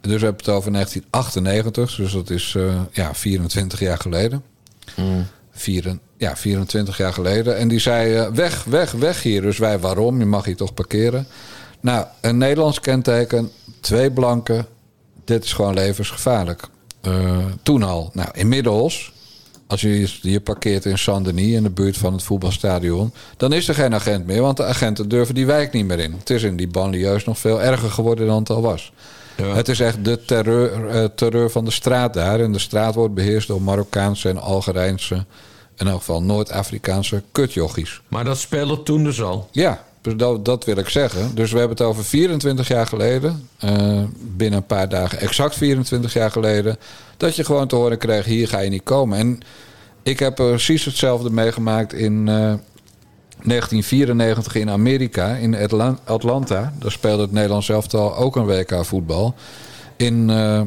[0.00, 4.42] Dus we hebben het over 1998, dus dat is uh, ja, 24 jaar geleden.
[4.96, 5.26] Mm.
[5.50, 7.56] Vier, ja, 24 jaar geleden.
[7.56, 9.42] En die zei: weg, weg, weg hier.
[9.42, 10.18] Dus wij, waarom?
[10.18, 11.26] Je mag hier toch parkeren.
[11.80, 13.50] Nou, een Nederlands kenteken,
[13.80, 14.66] twee blanken.
[15.24, 16.62] Dit is gewoon levensgevaarlijk.
[17.62, 18.10] toen al.
[18.12, 19.12] Nou, inmiddels
[19.68, 23.74] als je je parkeert in Saint-Denis in de buurt van het voetbalstadion, dan is er
[23.74, 26.12] geen agent meer, want de agenten durven die wijk niet meer in.
[26.12, 28.92] Het is in die banlieues nog veel erger geworden dan het al was.
[29.36, 29.54] Ja.
[29.54, 32.40] Het is echt de terreur, uh, terreur van de straat daar.
[32.40, 35.24] En de straat wordt beheerst door Marokkaanse en Algerijnse,
[35.78, 38.00] in elk geval Noord-Afrikaanse kutjochies.
[38.08, 39.48] Maar dat speelde toen dus al?
[39.52, 39.84] Ja,
[40.16, 41.34] dat, dat, wil ik zeggen.
[41.34, 43.48] Dus we hebben het over 24 jaar geleden.
[43.64, 46.76] Uh, binnen een paar dagen, exact 24 jaar geleden.
[47.16, 49.18] Dat je gewoon te horen kreeg: hier ga je niet komen.
[49.18, 49.40] En
[50.02, 52.54] ik heb precies hetzelfde meegemaakt in uh,
[53.42, 55.56] 1994 in Amerika, in
[56.04, 56.72] Atlanta.
[56.78, 59.34] Daar speelde het Nederlands elftal ook een WK voetbal.
[59.96, 60.60] In, uh,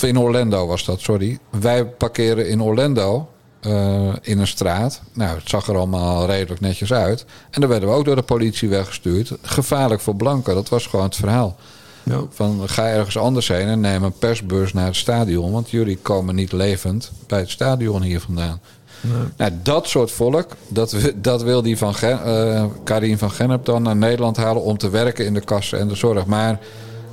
[0.00, 1.38] in Orlando was dat, sorry.
[1.50, 3.29] Wij parkeren in Orlando.
[3.66, 5.00] Uh, in een straat.
[5.12, 7.24] Nou, het zag er allemaal redelijk netjes uit.
[7.50, 9.32] En dan werden we ook door de politie weggestuurd.
[9.42, 11.56] Gevaarlijk voor blanken, dat was gewoon het verhaal.
[12.02, 12.20] Ja.
[12.30, 15.52] Van ga ergens anders heen en neem een persbus naar het stadion.
[15.52, 18.60] Want jullie komen niet levend bij het stadion hier vandaan.
[19.00, 19.22] Nee.
[19.36, 23.82] Nou, dat soort volk, dat, dat wil die van Gen, uh, Karin van Gennep dan
[23.82, 26.26] naar Nederland halen om te werken in de kassen en de zorg.
[26.26, 26.60] Maar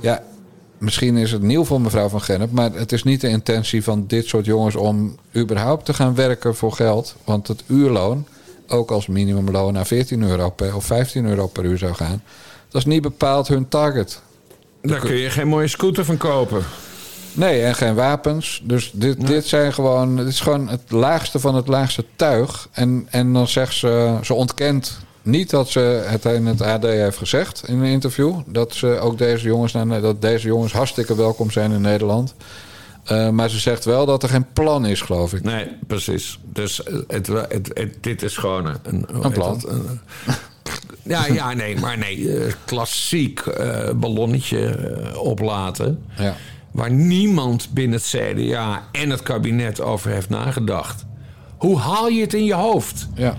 [0.00, 0.22] ja,
[0.78, 4.04] misschien is het nieuw voor mevrouw van Gennep, maar het is niet de intentie van
[4.06, 7.16] dit soort jongens om überhaupt te gaan werken voor geld.
[7.24, 8.26] Want het uurloon,
[8.68, 12.22] ook als minimumloon naar 14 euro per, of 15 euro per uur zou gaan,
[12.68, 14.20] dat is niet bepaald hun target.
[14.82, 16.62] Daar kun je geen mooie scooter van kopen.
[17.32, 18.62] Nee, en geen wapens.
[18.64, 22.68] Dus dit, dit zijn gewoon, dit is gewoon het laagste van het laagste tuig.
[22.72, 27.16] En, en dan zegt ze, ze ontkent niet dat ze het in het AD heeft
[27.18, 28.34] gezegd in een interview.
[28.46, 32.34] Dat ze ook deze jongens, naar- dat deze jongens hartstikke welkom zijn in Nederland.
[33.04, 35.42] Eh, maar ze zegt wel dat er geen plan is, geloof ik.
[35.42, 36.38] Nee, precies.
[36.44, 39.06] Dus eh, het, het, het- dit is gewoon een...
[39.32, 39.62] Plan.
[39.66, 40.00] Een-
[41.14, 42.36] ja, ja, nee, maar nee.
[42.38, 43.42] eh, klassiek
[43.96, 44.76] ballonnetje
[45.16, 46.04] oplaten.
[46.16, 46.34] Ja.
[46.70, 51.04] Waar niemand binnen het CDA en het kabinet over heeft nagedacht.
[51.56, 53.08] Hoe haal je het in je hoofd?
[53.14, 53.36] Ja.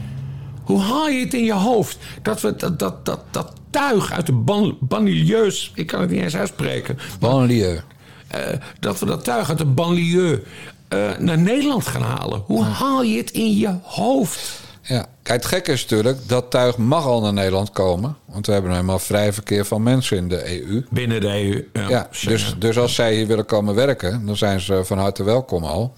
[0.69, 1.97] Hoe haal je het in je hoofd?
[2.21, 5.71] Dat we dat, dat, dat, dat tuig uit de ban, banlieues...
[5.75, 6.97] Ik kan het niet eens uitspreken.
[7.19, 7.81] Banlieue.
[8.27, 8.41] eh,
[8.79, 10.43] dat we dat tuig uit de banlieue
[10.87, 12.43] eh, naar Nederland gaan halen.
[12.45, 14.59] Hoe haal je het in je hoofd?
[14.81, 15.05] Ja.
[15.23, 18.15] Kijk, het gekke is natuurlijk, dat tuig mag al naar Nederland komen.
[18.25, 20.83] Want we hebben nou helemaal vrij verkeer van mensen in de EU.
[20.89, 21.67] Binnen de EU.
[21.73, 25.23] Ja, Ja, dus, dus als zij hier willen komen werken, dan zijn ze van harte
[25.23, 25.93] welkom al.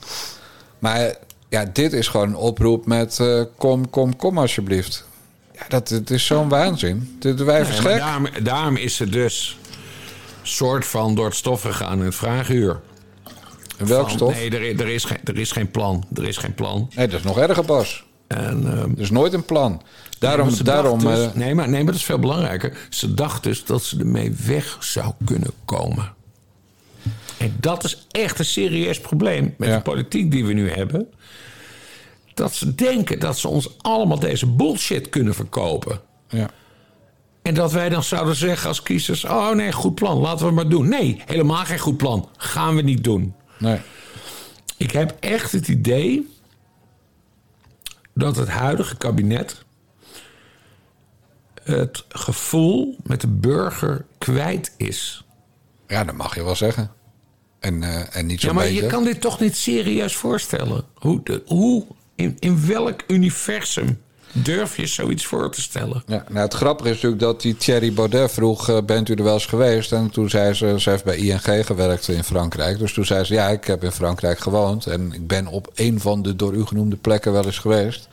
[0.80, 1.16] Maar
[1.52, 5.06] ja, dit is gewoon een oproep met eh, kom, kom, kom alsjeblieft.
[5.54, 7.18] Ja, dat, het is zo'n waanzin.
[7.22, 7.98] Is Nee, maar gek.
[7.98, 9.58] daarom, daarom is ze dus
[10.42, 12.80] soort van door het stof gegaan in het vraaguur.
[13.78, 14.34] En welk Van, stof?
[14.34, 16.04] Nee, er, er, is geen, er is geen plan.
[16.16, 16.90] Er is geen plan.
[16.96, 18.04] Nee, dat is nog erger pas.
[18.28, 19.82] En, ehm, Dus nooit een plan.
[20.20, 22.78] Daarom, daarom dus- eh, nee, maar, nee, maar dat is veel belangrijker.
[22.90, 26.14] Ze dacht dus dat ze ermee weg zou kunnen komen.
[27.42, 29.76] En dat is echt een serieus probleem met Ja.
[29.76, 31.08] de politiek die we nu hebben.
[32.34, 36.02] Dat ze denken dat ze ons allemaal deze bullshit kunnen verkopen.
[36.30, 36.50] ja.
[37.42, 40.70] En dat wij dan zouden zeggen als kiezers: Oh nee, goed plan, laten we maar
[40.70, 40.90] doen.
[40.90, 42.30] Nee, helemaal geen goed plan.
[42.38, 43.34] Gaan we niet doen.
[43.60, 43.80] nee.
[44.78, 46.28] Ik heb echt het idee
[48.14, 49.64] dat het huidige kabinet
[51.64, 55.24] het gevoel met de burger kwijt is.
[55.88, 56.92] ja, dat mag je wel zeggen.
[57.62, 58.82] En, eh, en niet zo'n Ja, maar beetje.
[58.82, 60.84] je kan dit toch niet serieus voorstellen?
[60.93, 66.04] Hoe, de, hoe in, in welk universum durf je zoiets voor te stellen?
[66.08, 68.69] Ja, nou, het grappige is natuurlijk dat die Thierry Baudet vroeg...
[68.69, 69.91] eh, bent u er wel eens geweest?
[69.91, 72.80] En toen zei ze, ze heeft bij ING gewerkt in Frankrijk.
[72.80, 74.86] Dus toen zei ze, ja, ik heb in Frankrijk gewoond...
[74.86, 78.08] en ik ben op een van de door u genoemde plekken wel eens geweest.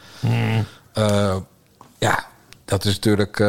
[0.93, 1.37] Eh,
[1.99, 2.27] ja,
[2.65, 3.41] dat is natuurlijk...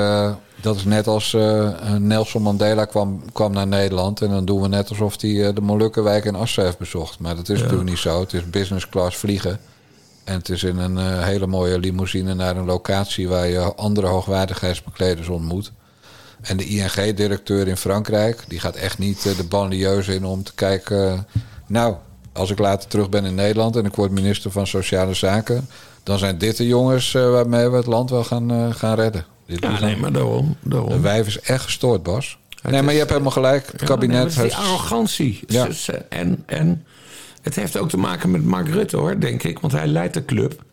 [0.61, 4.21] dat is net als eh, Nelson Mandela kwam, kwam naar Nederland...
[4.21, 7.19] en dan doen we net alsof hij eh, de Molukkenwijk in Assen heeft bezocht.
[7.19, 8.19] Maar dat is natuurlijk niet zo.
[8.19, 9.59] Het is business class vliegen...
[10.29, 14.07] En het is in een eh, hele mooie limousine naar een locatie waar je andere
[14.07, 15.71] hoogwaardigheidsbekleders ontmoet.
[16.41, 21.27] En de ING-directeur in Frankrijk, die gaat echt niet de banlieues in om te kijken.
[21.67, 21.95] nou,
[22.33, 25.69] als ik later terug ben in Nederland en ik word minister van Sociale Zaken,
[26.03, 29.25] dan zijn dit de jongens waarmee we het land wel gaan, gaan redden.
[29.49, 30.55] Dit Ja, nee, maar daarom.
[30.61, 31.01] de daarom.
[31.01, 32.37] wijf is echt gestoord, Bas.
[32.61, 33.67] Het nee, maar je hebt helemaal gelijk.
[33.71, 34.55] Het Ja, kabinet nee, het heeft...
[34.55, 35.39] die arrogantie.
[35.47, 35.67] Ja.
[36.09, 36.85] En, en
[37.41, 39.59] het heeft ook te maken met Mark Rutte, hoor, denk ik.
[39.59, 40.63] Want hij leidt de club.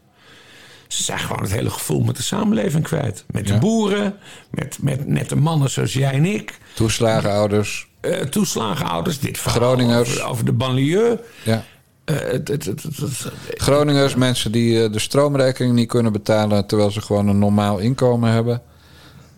[0.88, 3.24] Ze zijn gewoon het hele gevoel met de samenleving kwijt.
[3.30, 4.14] Met de boeren,
[4.50, 6.58] met, met nette mannen zoals jij en ik.
[6.74, 7.88] Toeslagenouders.
[8.00, 10.10] eh toeslagenouders, dit verhaal Groningers.
[10.10, 11.18] Over, over de banlieue.
[11.42, 11.64] Ja.
[12.12, 16.90] Het, het, het, het- het- Groningers, mensen die eh, de stroomrekening niet kunnen betalen terwijl
[16.90, 18.62] ze gewoon een normaal inkomen hebben.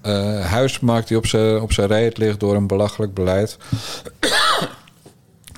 [0.01, 3.57] Eh, huismarkt die op zijn op zijn reet ligt door een belachelijk beleid.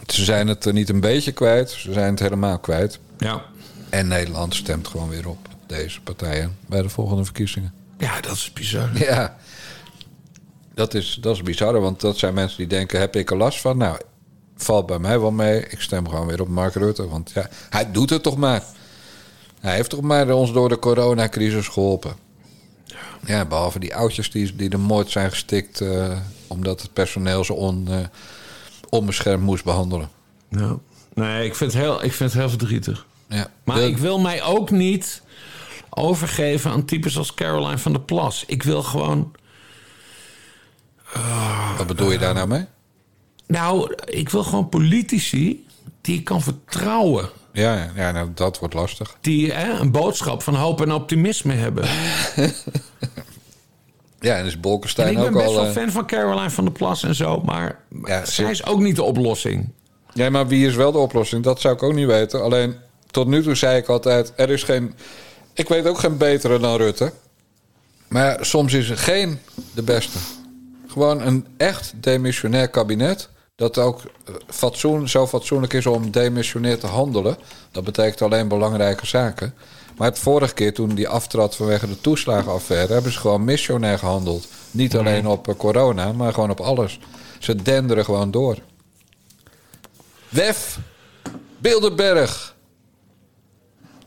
[0.07, 2.99] ze zijn het er niet een beetje kwijt, ze zijn het helemaal kwijt.
[3.19, 3.43] ja.
[3.89, 7.73] En Nederland stemt gewoon weer op deze partijen bij de volgende verkiezingen.
[7.99, 8.89] ja, dat is bizar.
[8.99, 9.37] Ja,
[10.75, 13.61] dat is, dat is bizar, want dat zijn mensen die denken: heb ik er last
[13.61, 13.77] van?
[13.77, 13.99] Nou,
[14.63, 15.67] valt bij mij wel mee.
[15.69, 18.63] Ik stem gewoon weer op Mark Rutte, want ja, hij doet het toch maar.
[19.61, 22.15] Hij heeft toch maar ons door de coronacrisis geholpen.
[23.27, 25.81] Ja, behalve die oudjes die, die er moord zijn gestikt...
[25.81, 27.97] eh, omdat het personeel ze on, eh,
[28.89, 30.09] onbeschermd moest behandelen.
[30.49, 30.77] Ja.
[31.15, 33.07] Nee, ik vind, het heel, ik vind het heel verdrietig.
[33.29, 33.47] Ja.
[33.65, 35.23] Maar De- ik wil mij ook niet
[35.91, 38.45] overgeven aan types als Caroline van der Plas.
[38.47, 39.33] Ik wil gewoon.
[41.77, 42.65] Wat bedoel je daar nou mee?
[43.51, 45.67] Nou, ik wil gewoon politici
[46.01, 47.29] die ik kan vertrouwen.
[47.53, 49.17] Ja, ja, nou, dat wordt lastig.
[49.21, 51.89] Die hè, een boodschap van hoop en optimisme hebben.
[54.21, 55.55] Ja, en is En Bolkestein ik ben ook best al...
[55.55, 57.41] wel eh, fan van Caroline van der Plas en zo.
[57.45, 59.69] Maar Ja, zij ze- is ook niet de oplossing.
[60.15, 61.45] Ja, maar wie is wel de oplossing?
[61.45, 62.43] Dat zou ik ook niet weten.
[62.43, 62.75] Alleen
[63.11, 64.95] tot nu toe zei ik altijd: er is geen.
[65.55, 67.13] Ik weet ook geen betere dan Rutte.
[68.09, 69.39] Maar soms is er geen
[69.75, 70.19] de beste.
[70.89, 73.29] Gewoon een echt demissionair kabinet.
[73.61, 74.01] Dat ook
[74.47, 77.37] fatsoen, zo fatsoenlijk is om demissionair te handelen.
[77.71, 79.55] Dat betekent alleen belangrijke zaken.
[79.97, 82.93] Maar het vorige keer toen die aftrad vanwege de toeslagenaffaire...
[82.93, 84.49] hebben ze gewoon missionair gehandeld.
[84.71, 86.99] Niet alleen op eh, corona, maar gewoon op alles.
[87.39, 88.59] Ze denderen gewoon door.
[90.29, 90.79] Wef,
[91.59, 92.57] Bilderberg.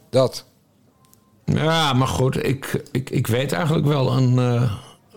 [0.09, 0.45] Dat.
[1.45, 4.63] Ja, maar goed, ik, ik, ik weet eigenlijk wel een, eh,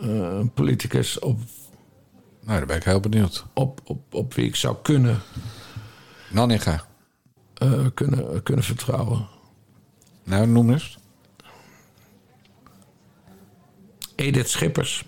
[0.01, 1.39] eh, een politicus op,
[2.47, 3.45] Nou, daar ben ik heel benieuwd.
[3.53, 5.21] op, op, op wie ik zou kunnen,
[6.31, 6.85] Nanninga.
[7.55, 9.27] eh, kunnen, kunnen vertrouwen.
[10.25, 10.99] Nou, noem eens.
[14.15, 15.05] Edith Schippers.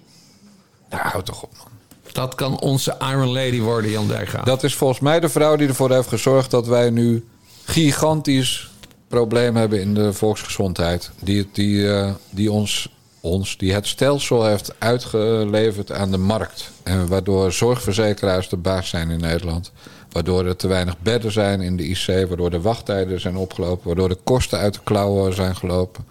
[0.90, 1.66] Nou, houd toch op, man.
[2.12, 4.44] Dat kan onze Iron Lady worden, Jan Dijkgraaf.
[4.44, 7.28] Dat is volgens mij de vrouw die ervoor heeft gezorgd dat wij nu
[7.64, 8.70] gigantisch
[9.08, 11.10] probleem hebben in de volksgezondheid.
[11.20, 12.88] Die, die, eh, die ons,
[13.20, 16.70] ons, die het stelsel heeft uitgeleverd aan de markt.
[16.82, 19.72] En waardoor zorgverzekeraars de baas zijn in Nederland.
[20.12, 22.06] Waardoor er te weinig bedden zijn in de IC.
[22.06, 23.86] Waardoor de wachttijden zijn opgelopen.
[23.86, 26.04] Waardoor de kosten uit de klauwen zijn gelopen.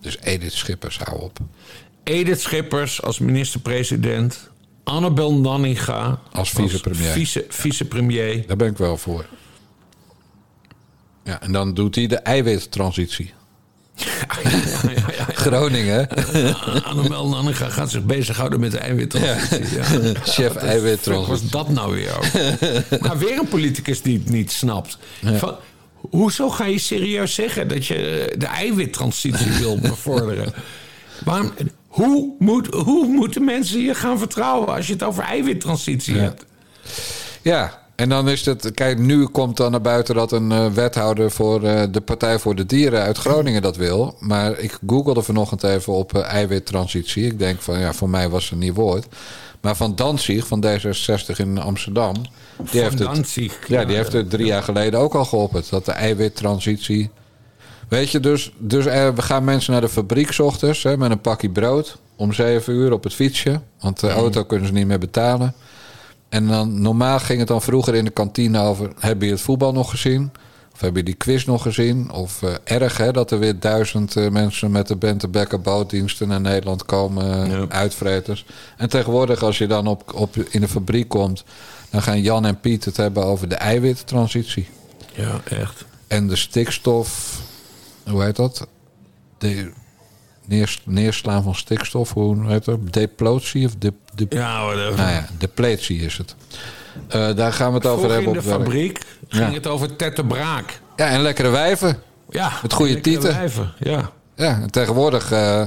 [0.00, 1.38] Dus Edith Schippers, hou op.
[2.02, 4.48] Edith Schippers als minister-president.
[4.84, 7.10] Annabel Nanninga Als vicepremier.
[7.10, 8.46] vice- vicepremier.
[8.46, 9.26] Daar ben ik wel voor.
[11.24, 13.32] Ja, en dan doet hij de eiwittransitie.
[13.94, 14.06] Ja,
[14.42, 14.50] ja,
[14.82, 15.26] ja, ja.
[15.34, 16.08] Groningen,
[16.84, 19.78] Annabel Nanninga gaat zich bezighouden met de eiwittransitie.
[20.24, 21.30] Chef Wat eiwittransitie.
[21.32, 22.26] was dat nou weer ook?
[23.06, 24.98] maar weer een politicus die het niet snapt.
[25.36, 25.56] Van,
[26.10, 30.52] hoezo ga je serieus zeggen dat je de eiwittransitie wil bevorderen?
[31.24, 31.52] Waarom,
[31.86, 36.44] hoe, moet, hoe moeten mensen je gaan vertrouwen als je het over eiwittransitie hebt?
[37.42, 38.70] Ja, en dan is het.
[38.74, 42.54] Kijk, nu komt dan naar buiten dat een eh, wethouder voor eh, de Partij voor
[42.54, 44.16] de Dieren uit Groningen dat wil.
[44.20, 47.26] Maar ik googelde vanochtend even op eh, eiwittransitie.
[47.26, 49.06] Ik denk van ja, voor mij was het een nieuw woord.
[49.60, 52.14] Maar van Danzig, van D66 in Amsterdam.
[52.70, 53.86] Die heeft het, Danzig, ja, ja.
[53.86, 55.70] die heeft het drie jaar geleden ook al geopperd.
[55.70, 57.10] Dat de eiwittransitie.
[57.88, 61.20] Weet je, dus, dus er, we gaan mensen naar de fabriek ochtends hè, met een
[61.20, 61.98] pakje brood.
[62.16, 63.60] Om zeven uur op het fietsje.
[63.80, 65.54] Want de auto kunnen ze niet meer betalen.
[66.34, 68.92] En dan, normaal ging het dan vroeger in de kantine over...
[68.98, 70.32] heb je het voetbal nog gezien?
[70.72, 72.10] Of heb je die quiz nog gezien?
[72.10, 74.70] Of eh, erg hè, dat er weer duizend eh, mensen...
[74.70, 77.64] met de Bente Becker bootdiensten naar Nederland komen, eh, Ja.
[77.68, 78.46] uitvreters.
[78.76, 81.44] En tegenwoordig als je dan op, op, in de fabriek komt...
[81.90, 84.68] dan gaan Jan en Piet het hebben over de eiwittransitie.
[85.12, 85.84] Ja, echt.
[86.06, 87.40] En de stikstof...
[88.10, 88.66] Hoe heet dat?
[89.38, 89.72] De
[90.46, 92.12] neers- neerslaan van stikstof.
[92.12, 92.92] Hoe heet dat?
[92.92, 94.96] Deplotie of de, de, Ja, whatever.
[94.96, 96.34] nou ja, depletie is het.
[97.08, 98.62] Eh, daar gaan we het over hebben in op de werk.
[98.62, 99.54] fabriek ging Ja.
[99.54, 100.80] het over tettebraak.
[100.96, 101.98] Ja, en lekkere wijven.
[102.30, 103.32] Ja, Met goede tieten.
[103.32, 104.10] wijven, Ja.
[104.36, 105.62] Ja, en tegenwoordig, eh,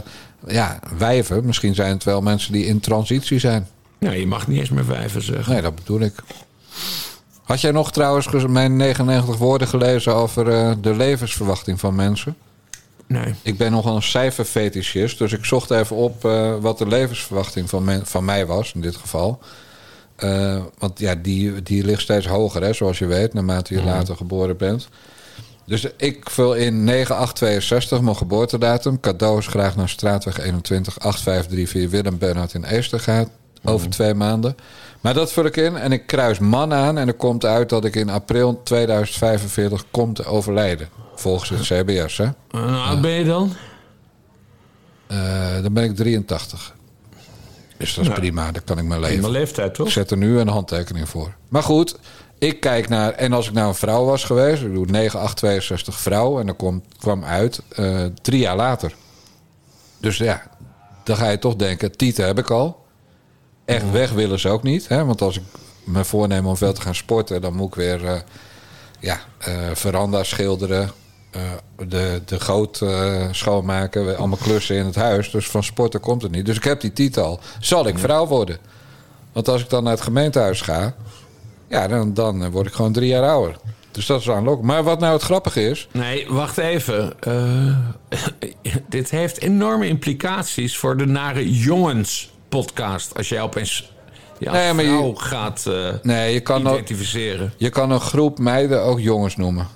[0.48, 1.46] ja, wijven.
[1.46, 3.68] Misschien zijn het wel mensen die in transitie zijn.
[4.00, 5.54] ja, je mag niet eens meer wijven zeggen.
[5.54, 6.14] Nee, dat bedoel ik.
[7.44, 12.36] Had jij nog trouwens mijn 99 woorden gelezen over eh, de levensverwachting van mensen?
[13.08, 13.34] Nee.
[13.42, 17.84] Ik ben nogal een cijferfetischist, dus ik zocht even op eh, wat de levensverwachting van,
[17.84, 19.40] men- van mij was in dit geval.
[20.16, 24.16] Eh, want ja, die, die ligt steeds hoger, hè, zoals je weet, naarmate je later
[24.16, 24.88] geboren bent.
[25.66, 29.00] Dus ik vul in 9862 mijn geboortedatum.
[29.00, 33.30] Cadeaus graag naar Straatweg 21 8534 Willem Bernhard in Eestergaat.
[33.64, 34.56] Over twee maanden.
[35.02, 36.98] Maar dat vul ik in en ik kruis man aan.
[36.98, 40.90] En er komt uit dat ik in april 2045 kom te overlijden.
[41.16, 42.24] Volgens het CBS, hè.
[42.24, 43.54] En hoe oud ben je dan?
[45.08, 46.76] Eh, dan ben ik 83.
[47.78, 49.22] Dus dat is prima, dan kan ik mijn In leven.
[49.22, 49.92] mijn leeftijd, Ik toch?
[49.92, 51.36] zet er nu een handtekening voor.
[51.50, 52.00] Maar goed,
[52.38, 53.12] ik kijk naar...
[53.12, 54.62] En als ik nou een vrouw was geweest...
[54.64, 56.40] Ik doe 9862 vrouw.
[56.40, 58.94] En dan komt, kwam uit eh, drie jaar later.
[60.00, 60.42] Dus ja,
[61.04, 61.98] dan ga je toch denken...
[61.98, 62.86] Tieten heb ik al.
[63.68, 64.88] Echt weg willen ze ook niet.
[64.88, 65.06] Hè?
[65.06, 65.44] Want als ik
[65.84, 67.42] me voorneem om veel te gaan sporten...
[67.42, 68.20] dan moet ik weer eh,
[69.00, 70.92] ja, eh, veranda schilderen...
[71.32, 71.42] eh,
[71.88, 72.82] de, de goot
[73.32, 75.32] schoonmaken, allemaal klussen in het huis.
[75.32, 76.46] Dus van sporten komt het niet.
[76.46, 77.40] Dus ik heb die titel.
[77.60, 78.58] Zal ik vrouw worden?
[79.34, 80.96] Want als ik dan naar het gemeentehuis ga,
[81.68, 83.58] ja, dan, dan word ik gewoon drie jaar ouder.
[83.92, 84.74] Dus dat is aanlokkelijk.
[84.74, 85.88] Maar wat nou het grappige is.
[85.92, 87.14] Nee, wacht even.
[88.90, 93.16] Dit heeft enorme implicaties voor de Nare Jongens podcast.
[93.18, 93.92] Als jij opeens
[94.40, 97.54] als Nee, maar je- vrouw gaat eh, Nee, je kan, ook, identificeren.
[97.58, 99.68] je kan een groep meiden ook jongens noemen.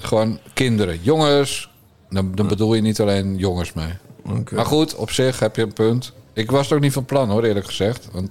[0.00, 0.98] Gewoon kinderen.
[1.02, 1.70] Jongens.
[2.10, 3.92] Dan, dan bedoel je niet alleen jongens mee.
[4.52, 6.12] Maar goed, op zich heb je een punt.
[6.32, 8.08] Ik was het ook niet van plan hoor, eerlijk gezegd.
[8.12, 8.28] Want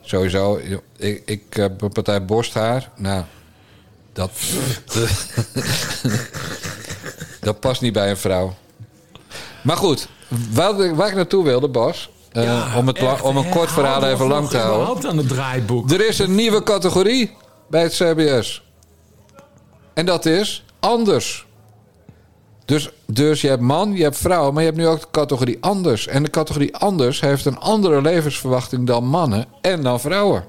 [0.00, 0.60] sowieso,
[0.96, 2.90] ik, ik heb een partij borsthaar.
[2.96, 3.24] Nou,
[4.12, 4.30] dat.
[7.40, 8.54] dat past niet bij een vrouw.
[9.62, 10.08] Maar goed,
[10.52, 12.10] waar, ik- waar ik naartoe wilde, Bas.
[12.36, 15.08] Eh, Ja, om, het, la- echt, om een kort verhaal even lang te houden.
[15.10, 15.90] aan het draaiboek.
[15.90, 17.36] Er is een nieuwe categorie
[17.68, 18.62] bij het CBS.
[19.94, 21.46] En dat is anders.
[22.64, 25.56] Dus, dus je hebt man, je hebt vrouw, maar je hebt nu ook de categorie
[25.60, 26.06] anders.
[26.06, 30.44] En de categorie anders heeft een andere levensverwachting dan mannen en dan vrouwen.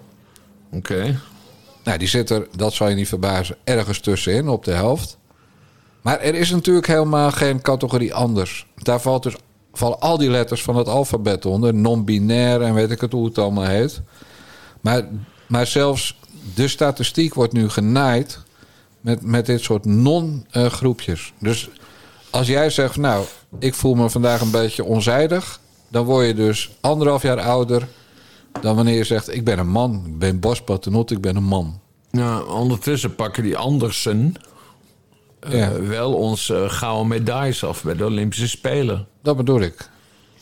[0.72, 1.20] Oké.
[1.84, 5.18] Nou, die zit er, dat zal je niet verbazen, ergens tussenin op de helft.
[6.02, 8.66] Maar er is natuurlijk helemaal geen categorie anders.
[8.76, 9.36] Daar valt dus,
[9.78, 11.74] vallen al die letters van het alfabet onder.
[11.74, 14.02] Non-binair en weet ik het hoe het allemaal heet.
[14.82, 15.08] Maar,
[15.48, 16.20] maar zelfs
[16.54, 18.40] de statistiek wordt nu genaaid
[19.02, 21.34] met, met dit soort non-groepjes.
[21.40, 21.70] Dus
[22.30, 23.26] als jij zegt, nou,
[23.60, 25.60] ik voel me vandaag een beetje onzijdig...
[25.90, 27.88] dan word je dus anderhalf jaar ouder
[28.62, 29.34] dan wanneer je zegt...
[29.34, 31.80] ik ben een man, ik ben Bas Patenot, ik ben een man.
[32.12, 34.36] Nou, ondertussen pakken die Andersen
[35.50, 35.82] Ja.
[35.82, 39.08] wel onze gouden medailles af bij de Olympische Spelen.
[39.22, 39.90] Dat bedoel ik.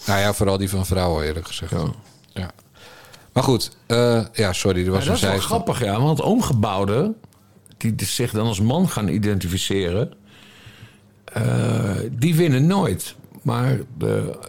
[0.05, 1.73] Nou ja, vooral die van vrouwen eerlijk gezegd.
[2.33, 2.51] Ja.
[3.33, 6.01] Maar goed, eh, ja, sorry, er was Ja, dat is wel grappig, ja.
[6.01, 7.15] Want omgebouwden,
[7.77, 10.13] die zich dan als man gaan identificeren...
[11.25, 13.15] eh, die winnen nooit.
[13.41, 14.39] Maar de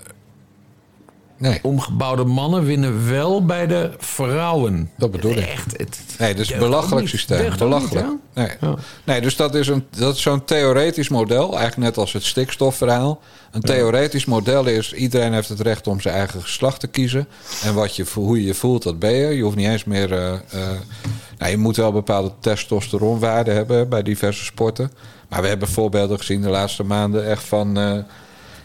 [1.39, 1.59] Nee.
[1.63, 4.91] omgebouwde mannen winnen wel bij de vrouwen.
[4.97, 5.47] Dat bedoel ik.
[5.47, 7.51] Echt, het, Nee, een ook belachelijk systeem.
[7.51, 8.07] Niet, Belachelijk.
[8.35, 8.49] nee.
[8.61, 8.75] Ja.
[9.05, 11.43] nee, dus dat is, een, dat is zo'n theoretisch model.
[11.45, 13.21] Eigenlijk net als het stikstofverhaal.
[13.51, 14.93] Een theoretisch model is...
[14.93, 17.29] iedereen heeft het recht om zijn eigen geslacht te kiezen.
[17.63, 19.37] En wat je, hoe je je voelt, dat ben je.
[19.37, 20.09] Je hoeft niet eens meer...
[21.39, 23.89] nou, je moet wel bepaalde testosteronwaarden hebben...
[23.89, 24.93] bij diverse sporten.
[25.29, 27.27] Maar we hebben voorbeelden gezien de laatste maanden...
[27.27, 27.79] echt van...
[27.79, 27.99] eh,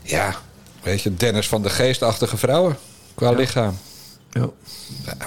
[0.03, 0.35] ja,
[0.83, 2.77] weet je, Dennis van de Geestachtige vrouwen.
[3.15, 3.77] Qua lichaam.
[4.31, 4.49] Ja.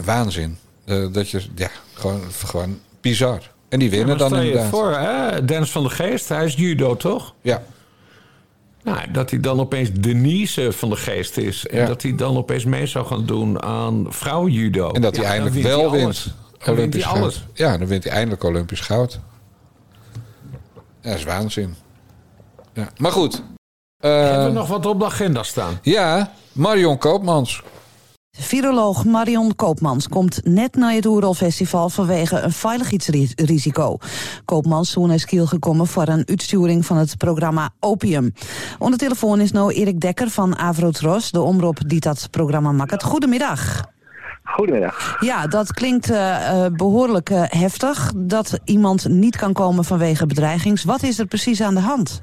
[0.05, 0.59] Waanzin.
[0.85, 3.53] Eh, dat je, ja, gewoon, gewoon bizar.
[3.69, 4.71] En die winnen Maar dan stel je inderdaad.
[4.71, 5.45] voor, hè?
[5.45, 7.35] Dennis van de Geest, hij is judo, toch?
[7.43, 7.63] Ja,
[8.83, 11.67] Nou, dat hij dan opeens Denise van de Geest is.
[11.67, 11.87] En Ja.
[11.87, 14.91] dat hij dan opeens mee zou gaan doen aan vrouwenjudo.
[14.91, 16.35] en dat hij Ja, eindelijk wint wel hij wint.
[16.65, 17.17] Dan wint hij goud.
[17.17, 17.45] alles.
[17.55, 19.21] Ja, dan wint hij eindelijk Olympisch goud.
[21.01, 21.75] Ja, dat is waanzin.
[22.75, 22.89] Ja.
[22.97, 23.43] Maar goed.
[24.05, 25.79] Eh, Hebben we nog wat op de agenda staan?
[25.83, 27.63] Ja, Marion Koopmans.
[28.31, 33.97] Viroloog Marion Koopmans komt net naar het Oerolfestival vanwege een veiligheidsrisico.
[34.45, 38.33] Koopmans toen is kiel gekomen voor een uitsturing van het programma Opium.
[38.79, 43.03] Onder de telefoon is nou Erik Dekker van Avrotros, de omroep die dat programma maakt.
[43.03, 43.85] Goedemiddag.
[44.45, 45.17] Goedemiddag.
[45.21, 50.85] Ja, dat klinkt eh, eh, behoorlijk eh, heftig dat iemand niet kan komen vanwege bedreigings.
[50.85, 52.23] Wat is er precies aan de hand?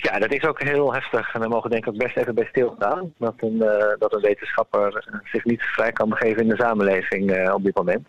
[0.00, 1.34] Ja, dat is ook heel heftig.
[1.34, 3.12] En daar mogen we denk ik best even bij stilstaan.
[3.16, 7.30] Dat een, eh, dat een wetenschapper eh, zich niet vrij kan begeven in de samenleving
[7.30, 8.08] eh, op dit moment.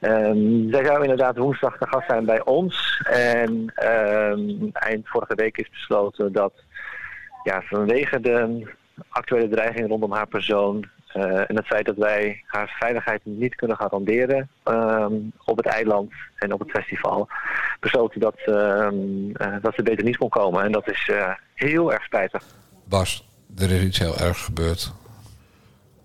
[0.00, 3.02] Ehm, zij zou inderdaad woensdag te gast zijn bij ons.
[3.10, 6.52] En ehm, eind vorige week is besloten dat
[7.42, 8.66] ja, vanwege de
[9.08, 10.88] actuele dreiging rondom haar persoon...
[11.12, 16.12] eh, en het feit dat wij haar veiligheid niet kunnen garanderen ehm, op het eiland
[16.36, 17.28] en op het festival,
[17.80, 18.94] besloten dat, ehm,
[19.32, 20.64] eh, dat ze beter niet kon komen.
[20.64, 22.44] En dat is eh, heel erg spijtig.
[22.84, 24.92] Bas, er is iets heel ergs gebeurd.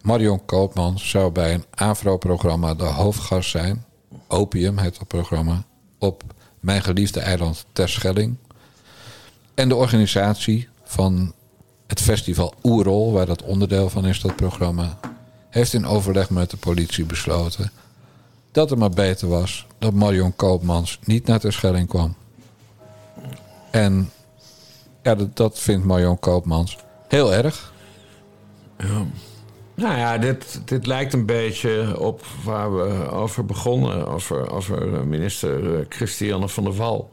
[0.02, 3.86] Marion Koopmans zou bij een AVRO-programma de hoofdgast zijn.
[4.28, 5.64] Opium heet dat programma.
[6.00, 6.24] Op
[6.60, 8.38] Mijn Geliefde Eiland Terschelling.
[9.56, 11.34] En de organisatie van
[11.88, 14.98] het festival Oerol, waar dat onderdeel van is, dat programma,
[15.50, 17.72] heeft in overleg met de politie besloten
[18.56, 22.16] dat het maar beter was dat Marion Koopmans niet naar Terschelling kwam.
[23.72, 24.12] En
[25.04, 26.78] ja, dat, vindt Marion Koopmans
[27.08, 27.74] heel erg.
[29.74, 34.08] Nou ja, dit, dit lijkt een beetje op waar we over begonnen.
[34.52, 37.10] Over, minister eh, Christiane van der Wal.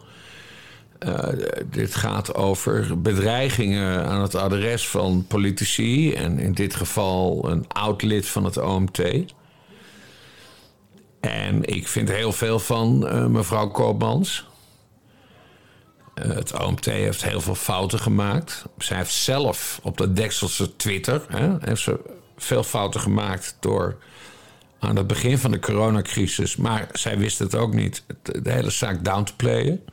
[1.02, 1.28] Eh,
[1.70, 6.12] dit gaat over bedreigingen aan het adres van politici.
[6.14, 9.02] En in dit geval een oud lid van het OMT.
[11.20, 14.46] En ik vind heel veel van eh, mevrouw Koopmans.
[16.14, 18.64] Eh, het OMT heeft heel veel fouten gemaakt.
[18.78, 21.22] Zij heeft zelf op de Dekselse Twitter...
[21.28, 22.00] Hè, heeft ze
[22.36, 23.98] veel fouten gemaakt door
[24.78, 26.56] aan het begin van de coronacrisis...
[26.56, 29.84] maar zij wist het ook niet, de hele zaak down te playen.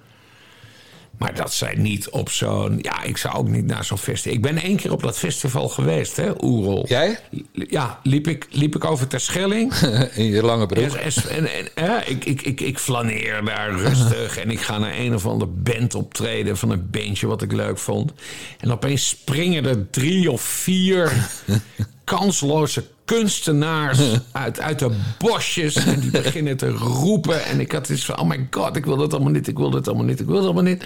[1.19, 2.79] Maar dat zij niet op zo'n...
[2.81, 4.33] Ja, ik zou ook niet naar zo'n festival...
[4.33, 6.85] Ik ben één keer op dat festival geweest, hè, Oerol.
[6.87, 7.19] Jij?
[7.51, 9.73] Ja, liep ik, liep ik over Terschelling...
[10.15, 10.93] In je lange broek.
[10.93, 14.97] En, en, en, hè, ik, ik, ik, ik flaneer daar rustig en ik ga naar
[14.97, 18.11] een of ander band optreden van een bandje wat ik leuk vond.
[18.59, 21.29] En opeens springen er drie of vier
[22.03, 23.99] kansloze kunstenaars
[24.31, 27.45] uit, uit de bosjes en die beginnen te roepen.
[27.45, 29.69] En ik had iets van, oh my god, ik wil dat allemaal niet, ik wil
[29.69, 30.85] dat allemaal niet, ik wil dat allemaal niet.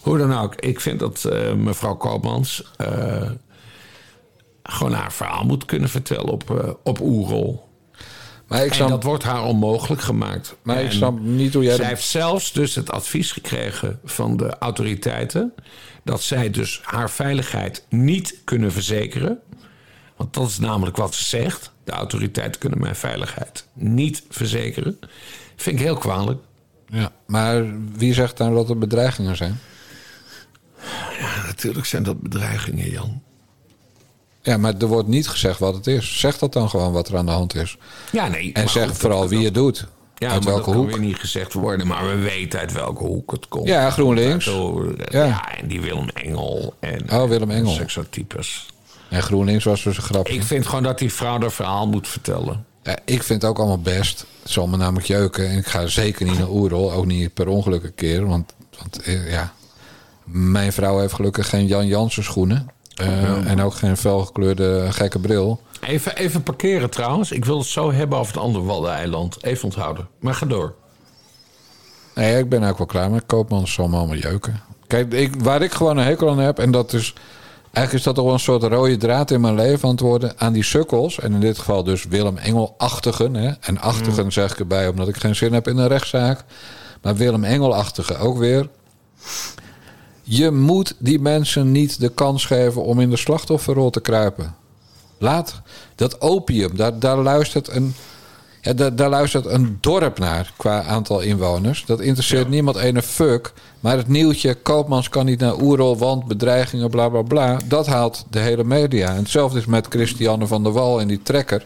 [0.00, 3.30] Hoe dan ook, ik vind dat eh, mevrouw Koopmans eh,
[4.62, 7.68] gewoon haar verhaal moet kunnen vertellen op, eh, op Oerol.
[8.46, 10.56] Maar ik En dat wordt haar onmogelijk gemaakt.
[10.62, 11.74] maar ik snap niet hoe jij...
[11.74, 15.52] zij dat- heeft zelfs dus het advies gekregen van de autoriteiten...
[16.04, 19.38] dat zij dus haar veiligheid niet kunnen verzekeren.
[20.20, 21.70] Want dat is namelijk wat ze zegt.
[21.84, 24.98] De autoriteiten kunnen mijn veiligheid niet verzekeren.
[25.56, 26.40] Vind ik heel kwalijk.
[26.86, 29.60] Ja, maar wie zegt nou dat er bedreigingen zijn?
[31.20, 33.22] Ja, natuurlijk zijn dat bedreigingen, Jan.
[34.42, 36.18] Ja, maar er wordt niet gezegd wat het is.
[36.20, 37.76] Zeg dat dan gewoon wat er aan de hand is.
[38.12, 38.52] Ja, nee.
[38.52, 39.86] En zeg goed, vooral wie het doet.
[40.16, 40.90] Ja, uit welke dat kan hoek.
[40.90, 41.86] weer niet gezegd worden.
[41.86, 43.66] Maar we weten uit welke hoek het komt.
[43.66, 44.48] Ja, GroenLinks.
[44.48, 45.24] Uit- Ja.
[45.24, 45.48] ja.
[45.58, 46.74] en die Willem Engel.
[46.80, 47.72] En, Oh, Willem Engel.
[47.72, 48.66] Seksotypes.
[49.10, 50.34] En GroenLinks was dus een grapje.
[50.34, 52.64] Ik vind gewoon dat die vrouw haar verhaal moet vertellen.
[52.82, 54.24] Ja, ik vind het ook allemaal best.
[54.42, 55.48] Het zal me namelijk jeuken.
[55.48, 56.92] En ik ga zeker niet naar Oerol.
[56.92, 58.26] Ook niet per ongeluk een keer.
[58.26, 59.52] Want, want eh, ja,
[60.24, 62.68] mijn vrouw heeft gelukkig geen Jan Jansen schoenen.
[62.94, 65.60] Eh, En ook geen felgekleurde gekke bril.
[65.80, 67.30] Even, even parkeren trouwens.
[67.30, 69.44] Ik wil het zo hebben over het andere Waddeneiland.
[69.44, 70.08] Even onthouden.
[70.20, 70.74] Maar ga door.
[72.14, 73.72] Nee, ik ben ook wel klaar met Koopmans.
[73.72, 74.60] zal me allemaal jeuken.
[74.86, 76.58] Kijk, ik, waar ik gewoon een hekel aan heb...
[76.58, 77.14] en dat is
[77.72, 80.32] Eigenlijk is dat toch wel een soort rode draad in mijn leven worden.
[80.36, 81.18] Aan die sukkels.
[81.18, 83.34] En in dit geval dus Willem Engel-achtigen.
[83.34, 83.50] hè.
[83.60, 86.44] En achtigen zeg ik erbij omdat ik geen zin heb in een rechtszaak.
[87.02, 88.68] Maar Willem Engel-achtigen ook weer.
[90.22, 94.54] Je moet die mensen niet de kans geven om in de slachtofferrol te kruipen.
[95.18, 95.60] Laat
[95.94, 97.94] dat opium, daar, daar, luistert een,
[98.60, 101.84] ja, daar, luistert een dorp naar qua aantal inwoners.
[101.86, 103.52] Dat interesseert niemand ene fuck.
[103.80, 107.58] Maar het nieuwtje, Koopmans kan niet naar Oerol, want bedreigingen, bla bla bla.
[107.64, 109.08] Dat haalt de hele media.
[109.08, 111.64] En hetzelfde is met Christiane van der Wal en die trekker.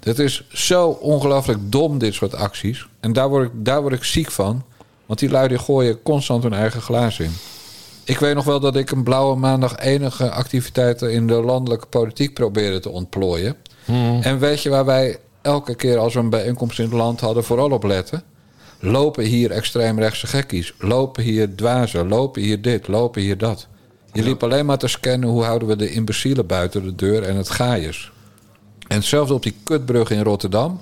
[0.00, 2.86] Het is zo ongelooflijk dom, dit soort acties.
[3.00, 4.62] En daar word ik, daar word ik ziek van.
[5.06, 7.32] Want die lui die gooien constant hun eigen glaas in.
[8.04, 12.34] Ik weet nog wel dat ik een blauwe maandag enige activiteiten in de landelijke politiek
[12.34, 13.56] probeerde te ontplooien.
[14.20, 17.44] En weet je waar wij elke keer als we een bijeenkomst in het land hadden
[17.44, 18.22] vooral op letten?
[18.80, 20.74] Lopen hier extreemrechtse gekkies.
[20.78, 22.08] Lopen hier dwazen.
[22.08, 22.88] Lopen hier dit.
[22.88, 23.66] Lopen hier dat.
[24.12, 27.36] Je liep alleen maar te scannen hoe houden we de imbecielen buiten de deur en
[27.36, 28.12] het gaaiers.
[28.88, 30.80] En hetzelfde op die kutbrug in Rotterdam.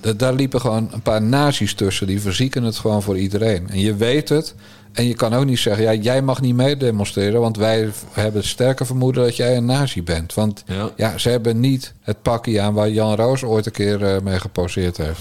[0.00, 2.06] Da- Daar liepen gewoon een paar nazi's tussen.
[2.06, 3.68] Die verzieken het gewoon voor iedereen.
[3.70, 4.54] En je weet het.
[4.96, 7.40] En je kan ook niet zeggen, ja, jij mag niet meedemonstreren.
[7.40, 10.34] Want wij hebben het sterke vermoeden dat jij een nazi bent.
[10.34, 10.90] Want Ja.
[10.96, 14.40] ja, ze hebben niet het pakje aan waar Jan Roos ooit een keer eh, mee
[14.40, 15.20] geposeerd heeft.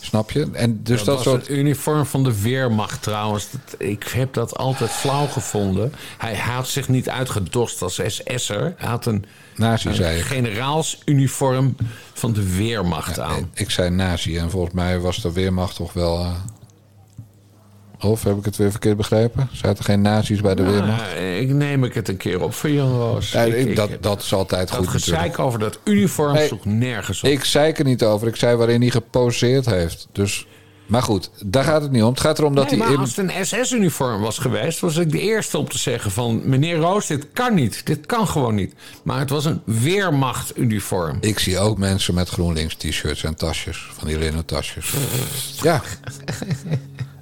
[0.00, 0.48] Snap je?
[0.52, 1.40] En dus dat, soort.
[1.46, 3.48] het uniform van de Weermacht trouwens.
[3.50, 5.92] Dat- ik heb dat altijd flauw gevonden.
[6.18, 8.74] Hij, hij had zich niet uitgedost als SS'er.
[8.76, 9.24] Hij had een,
[9.56, 11.76] Nazi, een zei generaalsuniform
[12.12, 13.50] van de Weermacht aan.
[13.54, 16.18] Ik zei nazi en volgens mij was de Weermacht toch wel.
[16.20, 16.30] eh,
[18.00, 19.48] Of heb ik het weer verkeerd begrepen?
[19.52, 21.14] Zaten geen nazi's bij de Weermacht?
[21.14, 23.32] Nou, ik neem ik het een keer op voor Jan Roos.
[23.32, 25.18] Ja, Ik- ik- ik- dat, dat is altijd dat goed natuurlijk.
[25.22, 27.30] gezeik over dat uniform sloeg nergens op.
[27.30, 28.28] Ik zei er niet over.
[28.28, 30.08] Ik zei waarin hij geposeerd heeft.
[30.12, 30.46] Dus,
[30.86, 32.08] maar goed, daar gaat het niet om.
[32.10, 32.88] Het gaat erom dat Nee, hij...
[32.88, 36.40] maar als het een SS-uniform was geweest, was ik de eerste om te zeggen van...
[36.44, 37.86] meneer Roos, dit kan niet.
[37.86, 38.74] Dit kan gewoon niet.
[39.02, 41.18] Maar het was een Weermacht-uniform.
[41.20, 43.88] Ik zie ook mensen met GroenLinks t-shirts en tasjes.
[43.98, 44.92] Van die linnen tasjes.
[45.62, 45.82] Ja.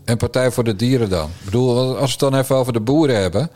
[0.07, 1.29] En Partij voor de Dieren dan.
[1.39, 3.51] Ik bedoel, als we het dan even over de boeren hebben.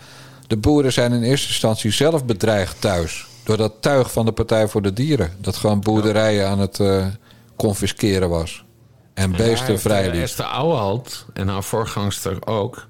[0.46, 3.26] De boeren zijn in eerste instantie zelf bedreigd thuis.
[3.44, 5.32] Door dat tuig van de Partij voor de Dieren.
[5.38, 7.07] Dat gewoon boerderijen aan het eh
[7.57, 8.64] confisceren was.
[9.14, 10.22] En beesten heeft, vrij eh.
[10.22, 12.86] Esther Ouwehand en haar voorgangster ook...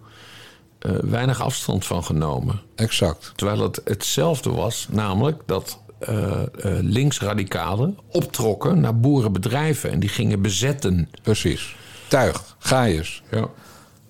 [0.78, 2.61] eh, weinig afstand van genomen.
[2.74, 3.32] Exact.
[3.36, 6.42] Terwijl het hetzelfde was, namelijk dat eh,
[6.80, 11.08] linksradicalen optrokken naar boerenbedrijven en die gingen bezetten.
[11.22, 11.76] Precies.
[12.08, 12.49] Tuig.
[12.61, 13.22] Gaaiers.
[13.30, 13.48] Ja.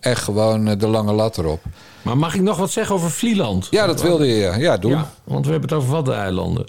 [0.01, 1.63] Echt gewoon eh, de lange lat erop.
[2.03, 3.69] Maar mag ik nog wat zeggen over Vlieland?
[3.71, 4.55] Ja, dat wilde je.
[4.59, 4.77] ja.
[4.77, 4.91] Doen.
[4.91, 6.67] Ja, want we hebben het over Waddeneilanden.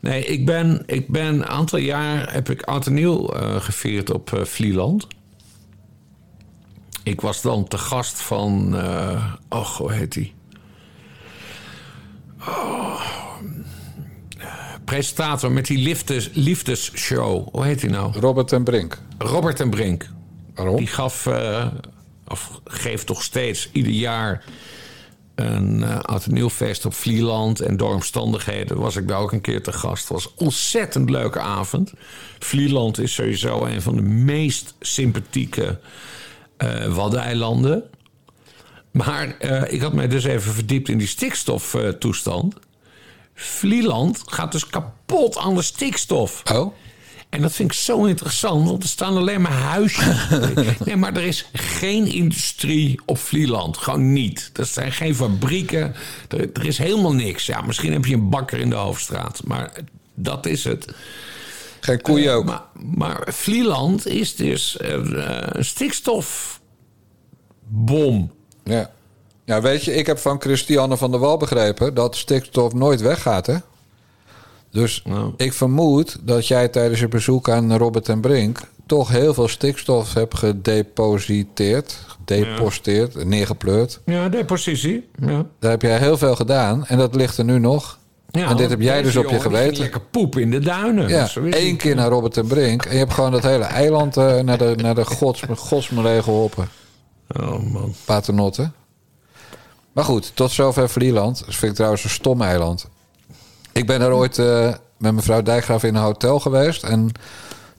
[0.00, 4.10] Nee, ik ben, ik ben een aantal jaar heb ik oud en nieuw eh, gevierd
[4.10, 5.06] op eh, Vlieland.
[7.02, 10.34] Ik was dan te gast van, eh och, hoe heet die?
[12.40, 13.00] Oh,
[14.84, 17.48] presentator met die liefdes, liefdesshow.
[17.52, 18.18] Hoe heet die nou?
[18.20, 18.98] Robert en Brink.
[19.18, 20.08] Robert en Brink.
[20.58, 20.76] Waarom?
[20.76, 21.66] Die gaf, eh,
[22.26, 24.44] of geeft toch steeds ieder jaar
[25.34, 27.60] een uh, oud op Vlieland.
[27.60, 30.02] En door omstandigheden was ik daar ook een keer te gast.
[30.02, 31.92] Het was een ontzettend leuke avond.
[32.38, 35.78] Vlieland is sowieso een van de meest sympathieke
[36.58, 37.82] uh, Waddeneilanden.
[38.90, 42.54] Maar uh, ik had mij dus even verdiept in die stikstoftoestand.
[43.34, 46.42] Vlieland gaat dus kapot aan de stikstof.
[46.52, 46.72] Oh?
[47.28, 50.28] En dat vind ik zo interessant, want er staan alleen maar huisjes.
[50.84, 53.76] nee, maar er is geen industrie op Vlieland.
[53.76, 54.50] Gewoon niet.
[54.52, 55.94] Er zijn geen fabrieken.
[56.28, 57.46] Er, er, is helemaal niks.
[57.46, 59.40] Ja, misschien heb je een bakker in de hoofdstraat.
[59.44, 59.72] Maar
[60.14, 60.94] dat is het.
[61.80, 62.44] Geen koeien ook.
[62.44, 62.62] Uh, maar,
[62.96, 64.90] maar, Vlieland is dus uh,
[65.52, 68.30] een stikstofbom.
[68.64, 68.90] Ja.
[69.44, 71.94] ja, weet je, ik heb van Christiane van der Wal begrepen...
[71.94, 73.56] dat stikstof nooit weggaat, hè?
[74.78, 75.32] Dus nou.
[75.36, 78.60] ik vermoed dat jij tijdens je bezoek aan Robert en Brink...
[78.86, 83.24] toch heel veel stikstof hebt gedepositeerd, gedeposteerd, ja.
[83.24, 84.00] neergepleurd.
[84.04, 85.08] Ja, depositie.
[85.20, 85.46] Ja.
[85.58, 87.98] Daar heb jij heel veel gedaan en dat ligt er nu nog.
[88.30, 89.82] Ja, en dit heb jij dus op je geweten.
[89.82, 91.08] Lekker poep in de duinen.
[91.08, 92.84] Ja, één keer naar Robert en Brink...
[92.84, 96.68] en je hebt gewoon dat hele eiland uh, naar de, naar de gods, godsmelee geholpen.
[97.40, 97.94] Oh man.
[98.04, 98.70] Paternotte.
[99.92, 101.38] Maar goed, tot zover Vlieland.
[101.46, 102.88] Dat vind ik trouwens een stom eiland.
[103.78, 106.82] Ik ben er ooit uh, met mevrouw Dijkgraaf in een hotel geweest.
[106.82, 107.12] En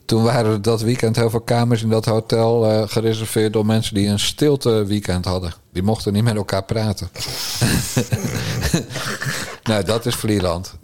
[0.04, 3.94] toen waren er dat weekend heel veel kamers in dat hotel uh, gereserveerd door mensen
[3.94, 5.52] die een stilte weekend hadden.
[5.72, 7.10] Die mochten niet met elkaar praten.
[9.70, 10.74] nou, dat is Vlieland.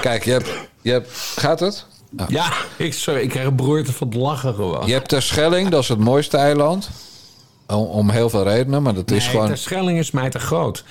[0.00, 0.50] Kijk, je hebt,
[0.80, 1.10] je hebt.
[1.36, 1.86] Gaat het?
[2.28, 4.86] Ja, ik, sorry, ik krijg een broerte van het lachen gewoon.
[4.86, 6.90] Je hebt Terschelling, dat is het mooiste eiland.
[7.66, 9.46] Om, heel veel redenen, maar dat is gewoon...
[9.48, 10.84] de Schelling is mij te groot.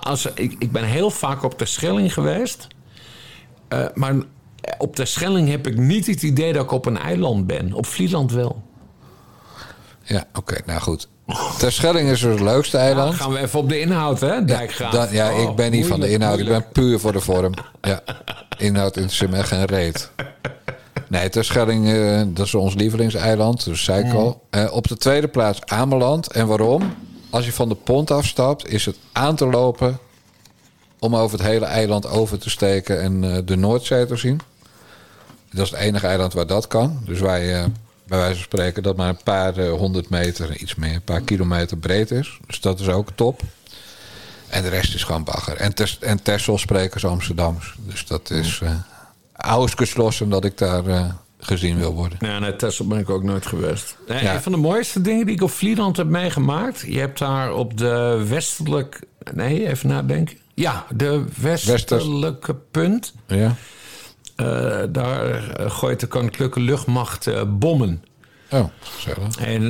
[0.00, 2.66] Als, ik, ik ben heel vaak op de Schelling geweest.
[3.68, 4.14] Eh, maar
[4.78, 7.72] op de Schelling heb ik niet het idee dat ik op een eiland ben.
[7.72, 8.62] Op Vlieland wel.
[10.02, 11.08] Ja, oké, nou goed.
[11.58, 13.14] Terschelling is het leukste Dan eiland.
[13.14, 14.92] gaan we even op de inhoud, hè, Dijkgraaf?
[14.92, 16.38] Dan- ja, Oh, ik ben niet van de moeilijk, inhoud.
[16.38, 17.52] Ik ben puur voor de vorm.
[17.80, 18.00] Ja,
[18.58, 20.10] inhoud interesseert me echt geen reet.
[21.10, 23.64] Nee, Terschelling, eh dat is ons lievelingseiland.
[23.64, 24.42] Dus zei ik al.
[24.50, 26.32] Eh, op de tweede plaats Ameland.
[26.32, 26.94] En waarom?
[27.30, 29.98] Als je van de pont afstapt, is het aan te lopen...
[30.98, 34.40] om over het hele eiland over te steken en eh, de Noordzee te zien.
[35.52, 37.00] Dat is het enige eiland waar dat kan.
[37.04, 37.64] Dus waar je,
[38.06, 41.76] bij wijze van spreken, dat maar een paar honderd meter, iets meer, een paar kilometer
[41.76, 42.38] breed is.
[42.46, 43.40] Dus dat is ook top.
[44.48, 45.56] En de rest is gewoon bagger.
[45.56, 47.74] En, ter, en Texel spreken ze Amsterdams.
[47.86, 48.62] Dus dat is
[49.40, 51.04] ausgeslossen dat ik daar eh,
[51.38, 52.18] gezien wil worden.
[52.20, 53.96] Ja, naar Texel ben ik ook nooit geweest.
[54.08, 54.34] Nee, Ja.
[54.34, 56.84] Een van de mooiste dingen die ik op Vlieland heb meegemaakt.
[56.86, 59.00] Je hebt daar op de westelijk...
[59.34, 60.36] Nee, even nadenken.
[60.54, 63.14] Ja, de westelijke punt.
[63.26, 63.54] Ja.
[64.36, 67.28] Eh, daar eh, gooit de Koninklijke Luchtmacht
[67.58, 68.04] bommen.
[68.50, 69.36] Oh, gezellig.
[69.36, 69.62] En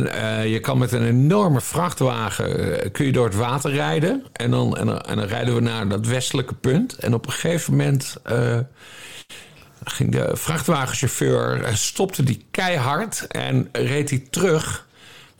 [0.48, 4.24] je kan met een enorme vrachtwagen kun je door het water rijden.
[4.32, 6.94] En dan, en, dan, en dan rijden we naar dat westelijke punt.
[6.94, 8.16] En op een gegeven moment
[9.84, 11.62] ging de vrachtwagenchauffeur...
[11.62, 14.88] eh, stopte die keihard en reed hij terug...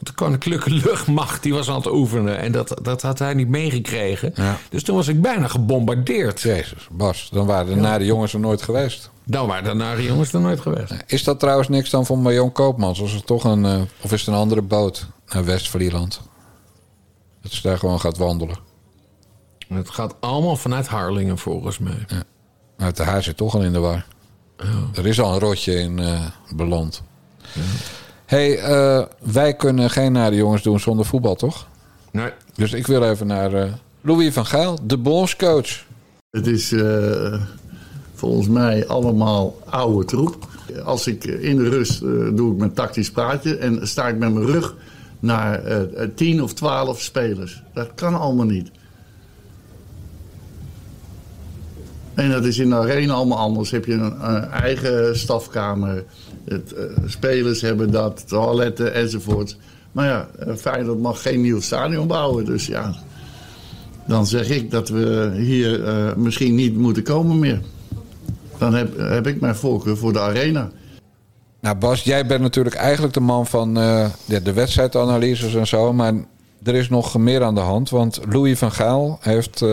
[0.01, 2.39] Want de Koninklijke Luchtmacht die was aan het oefenen.
[2.39, 4.33] En dat, dat had hij niet meegekregen.
[4.35, 4.59] Ja.
[4.71, 6.41] Dus toen was ik bijna gebombardeerd.
[6.41, 9.11] Jezus, Bas, dan waren de nare jongens er nooit geweest.
[9.25, 10.95] Dan waren de nare jongens er nooit geweest.
[11.07, 13.01] Is dat trouwens niks dan voor Marion Koopmans?
[13.01, 16.21] Als het toch een, eh, of is het een andere boot naar West-Vlieland?
[17.43, 18.57] Dat ze daar gewoon gaat wandelen.
[19.69, 22.07] Het gaat allemaal vanuit Harlingen volgens mij.
[22.77, 24.07] Nou, de haar zit toch al in de war.
[24.95, 26.21] Er is al een rotje in eh,
[26.55, 27.03] beland.
[28.27, 31.69] hey, eh, wij kunnen geen nare jongens doen zonder voetbal, toch?
[32.11, 32.31] Nee.
[32.55, 35.85] Dus ik wil even naar eh, Louis van Gaal, de bondscoach.
[36.31, 37.43] Het is eh,
[38.15, 40.49] volgens mij allemaal oude troep.
[40.85, 44.33] Als ik in de rust eh, doe ik mijn tactisch praatje en sta ik met
[44.33, 44.77] mijn rug
[45.21, 45.63] naar
[46.15, 47.63] 10 of 12 spelers.
[47.75, 48.71] Dat kan allemaal niet.
[52.15, 53.71] En dat is in de arena allemaal anders.
[53.71, 56.05] Heb je een eigen stafkamer.
[56.45, 59.57] Het, eh, spelers hebben dat, toiletten enzovoort.
[59.93, 62.45] Maar ja, eh, Feyenoord mag geen nieuw stadion bouwen.
[62.45, 62.95] Dus ja,
[64.07, 67.61] dan zeg ik dat we hier eh, misschien niet moeten komen meer.
[68.59, 70.71] Dan heb, heb ik mijn voorkeur voor de arena.
[71.61, 74.11] Nou Bas, jij bent natuurlijk eigenlijk de man van de,
[74.43, 75.93] de wedstrijdanalyses en zo.
[75.93, 76.15] Maar
[76.63, 77.91] er is nog meer aan de hand.
[77.91, 79.65] Want Louis van Gaal heeft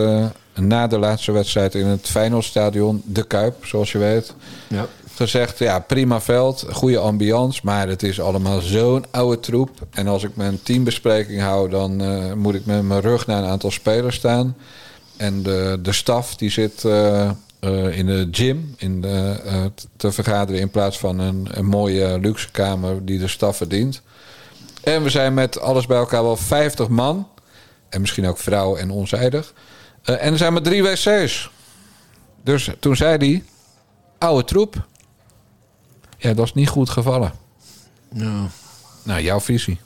[0.66, 4.34] na de laatste wedstrijd in het Feyenoordstadion, de Kuip, zoals je weet...
[4.68, 4.86] Ja.
[5.14, 9.70] gezegd, ja, prima veld, goede ambiance, maar het is allemaal zo'n oude troep.
[9.90, 13.48] En als ik mijn teambespreking hou, dan eh, moet ik met mijn rug naar een
[13.48, 14.56] aantal spelers staan.
[15.16, 17.28] En de, de staf die zit eh,
[17.60, 19.36] eh, in de gym in de,
[19.96, 24.02] te vergaderen in plaats van een, een mooie luxe kamer die de staf verdient.
[24.82, 27.28] En we zijn met alles bij elkaar wel 50 man.
[27.88, 29.52] En misschien ook vrouw en onzijdig.
[30.08, 31.50] Eh, en er zijn maar drie wc's.
[32.42, 33.44] Dus toen zei hij,
[34.18, 34.86] oude troep.
[36.16, 37.32] Ja, dat is niet goed gevallen.
[39.02, 39.80] Nou, jouw visie.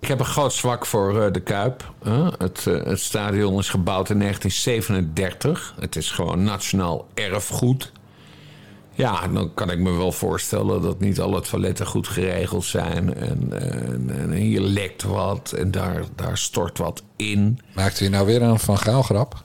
[0.00, 1.92] Ik heb een groot zwak voor eh, de Kuip.
[2.02, 2.24] hè.
[2.38, 5.74] het, eh, het stadion is gebouwd in 1937.
[5.80, 7.92] Het is gewoon nationaal erfgoed.
[8.94, 13.14] Ja, dan kan ik me wel voorstellen dat niet alle toiletten goed geregeld zijn.
[13.14, 17.58] En, en, en hier lekt wat en daar, daar stort wat in.
[17.74, 19.44] Maakt hij nou weer een Van Gaal grap?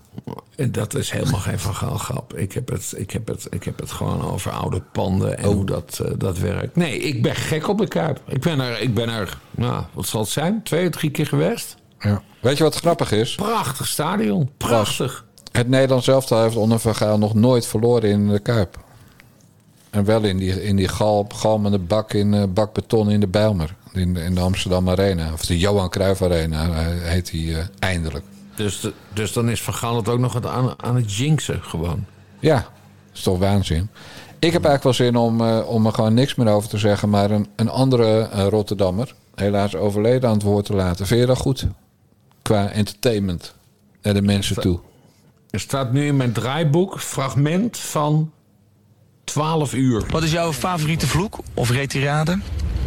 [0.56, 2.34] En dat is helemaal geen Van Gaal grap.
[2.34, 5.66] Ik heb het, ik heb het, ik heb het gewoon over oude panden en hoe
[5.66, 6.76] dat, eh, dat werkt.
[6.76, 8.22] Nee, ik ben gek op de Kuip.
[8.28, 10.64] Ik ben er, ik ben er nou, wat zal het zijn?
[10.64, 11.76] Twee, drie keer geweest.
[12.00, 12.22] Ja.
[12.42, 13.36] Weet je wat grappig is?
[13.36, 14.50] Prachtig stadion.
[14.58, 15.26] Prachtig.
[15.52, 18.86] Het Nederlands elftal heeft onder Van Gaal nog nooit verloren in de Kuip.
[19.98, 23.28] En wel in die, in die gal, galmende bak in eh, bak beton in de
[23.28, 23.76] Bijlmer.
[23.94, 25.34] In de, in de Amsterdam Arena.
[25.34, 28.26] Of de Johan Cruijff Arena eh, heet die eh, eindelijk.
[28.56, 31.64] Dus, de- dus dan is Van Gaal het ook nog wat aan, aan het jinxen
[31.64, 32.06] gewoon.
[32.40, 32.64] Ja, dat
[33.14, 33.90] is toch waanzin.
[34.40, 37.10] Ik heb eigenlijk wel zin om, om er gewoon niks meer over te zeggen.
[37.10, 41.06] Maar een, een andere Rotterdammer, helaas overleden, aan het woord te laten.
[41.08, 41.68] Vind je dat goed?
[42.42, 43.54] Qua entertainment
[44.02, 44.80] naar de mensen toe.
[45.50, 48.32] Er staat nu in mijn draaiboek fragment van
[49.34, 50.04] 12 uur.
[50.12, 52.40] Wat is jouw favoriete vloek of retirade?